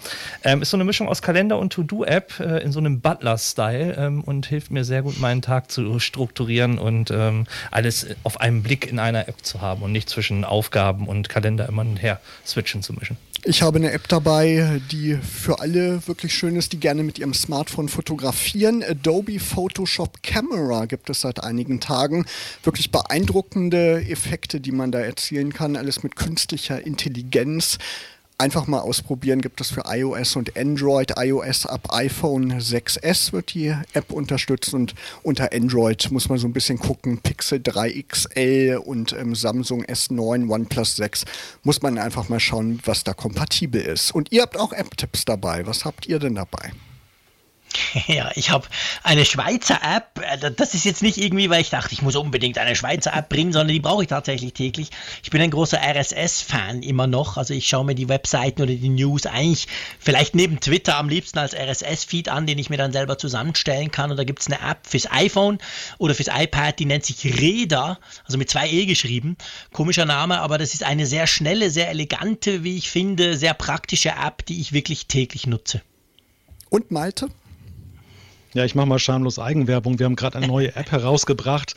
[0.45, 4.23] Ähm, ist so eine Mischung aus Kalender und To-Do-App äh, in so einem Butler-Style ähm,
[4.23, 8.91] und hilft mir sehr gut, meinen Tag zu strukturieren und ähm, alles auf einen Blick
[8.91, 12.93] in einer App zu haben und nicht zwischen Aufgaben und Kalender immer her switchen zu
[12.93, 13.17] mischen.
[13.49, 17.33] Ich habe eine App dabei, die für alle wirklich schön ist, die gerne mit ihrem
[17.33, 18.83] Smartphone fotografieren.
[18.83, 22.27] Adobe Photoshop Camera gibt es seit einigen Tagen.
[22.65, 25.77] Wirklich beeindruckende Effekte, die man da erzielen kann.
[25.77, 27.79] Alles mit künstlicher Intelligenz
[28.39, 29.41] einfach mal ausprobieren.
[29.41, 31.15] Gibt es für iOS und Android.
[31.17, 36.53] iOS ab iPhone 6S wird die App unterstützt und unter Android muss man so ein
[36.53, 37.19] bisschen gucken.
[37.19, 41.25] Pixel 3 XL und ähm, Samsung S9, OnePlus 6
[41.63, 44.15] muss man einfach mal schauen, was da kompatibel ist.
[44.15, 45.67] Und ihr habt auch App-Tipps dabei.
[45.67, 46.73] Was habt ihr denn dabei?
[48.07, 48.67] Ja, ich habe
[49.03, 50.21] eine Schweizer App.
[50.23, 53.29] Äh, das ist jetzt nicht irgendwie, weil ich dachte, ich muss unbedingt eine Schweizer App
[53.29, 54.91] bringen, sondern die brauche ich tatsächlich täglich.
[55.23, 57.37] Ich bin ein großer RSS-Fan immer noch.
[57.37, 59.67] Also ich schaue mir die Webseiten oder die News eigentlich
[59.99, 64.11] vielleicht neben Twitter am liebsten als RSS-Feed an, den ich mir dann selber zusammenstellen kann.
[64.11, 65.59] Und da gibt es eine App fürs iPhone
[65.99, 69.37] oder fürs iPad, die nennt sich Reda, also mit zwei E geschrieben.
[69.73, 74.11] Komischer Name, aber das ist eine sehr schnelle, sehr elegante, wie ich finde, sehr praktische
[74.11, 75.83] App, die ich wirklich täglich nutze.
[76.71, 77.29] Und Malte?
[78.57, 79.99] Ja, ich mache mal schamlos Eigenwerbung.
[79.99, 81.75] Wir haben gerade eine neue App herausgebracht.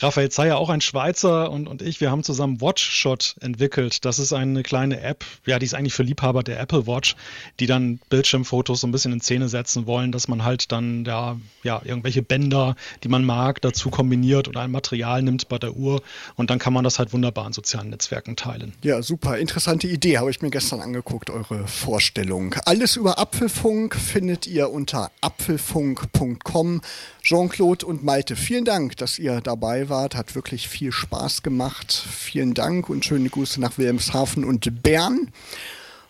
[0.00, 4.04] Raphael Zeyer, auch ein Schweizer und, und ich, wir haben zusammen WatchShot entwickelt.
[4.04, 7.16] Das ist eine kleine App, ja, die ist eigentlich für Liebhaber der Apple Watch,
[7.60, 11.38] die dann Bildschirmfotos so ein bisschen in Szene setzen wollen, dass man halt dann da,
[11.62, 16.02] ja, irgendwelche Bänder, die man mag, dazu kombiniert oder ein Material nimmt bei der Uhr
[16.36, 18.72] und dann kann man das halt wunderbar in sozialen Netzwerken teilen.
[18.82, 19.38] Ja, super.
[19.38, 22.54] Interessante Idee, habe ich mir gestern angeguckt, eure Vorstellung.
[22.64, 26.80] Alles über Apfelfunk findet ihr unter apfelfunk.com.
[27.22, 29.40] Jean-Claude und Malte, vielen Dank, dass ihr
[29.84, 30.14] dabei wart.
[30.14, 31.92] Hat wirklich viel Spaß gemacht.
[31.92, 35.30] Vielen Dank und schöne Grüße nach Wilhelmshaven und Bern.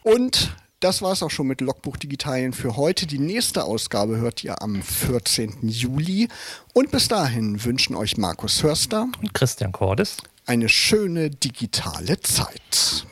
[0.02, 3.06] Und das war es auch schon mit Logbuch Digitalien für heute.
[3.06, 5.68] Die nächste Ausgabe hört ihr am 14.
[5.68, 6.28] Juli.
[6.74, 13.06] Und bis dahin wünschen euch Markus Hörster und Christian Cordes eine schöne digitale Zeit.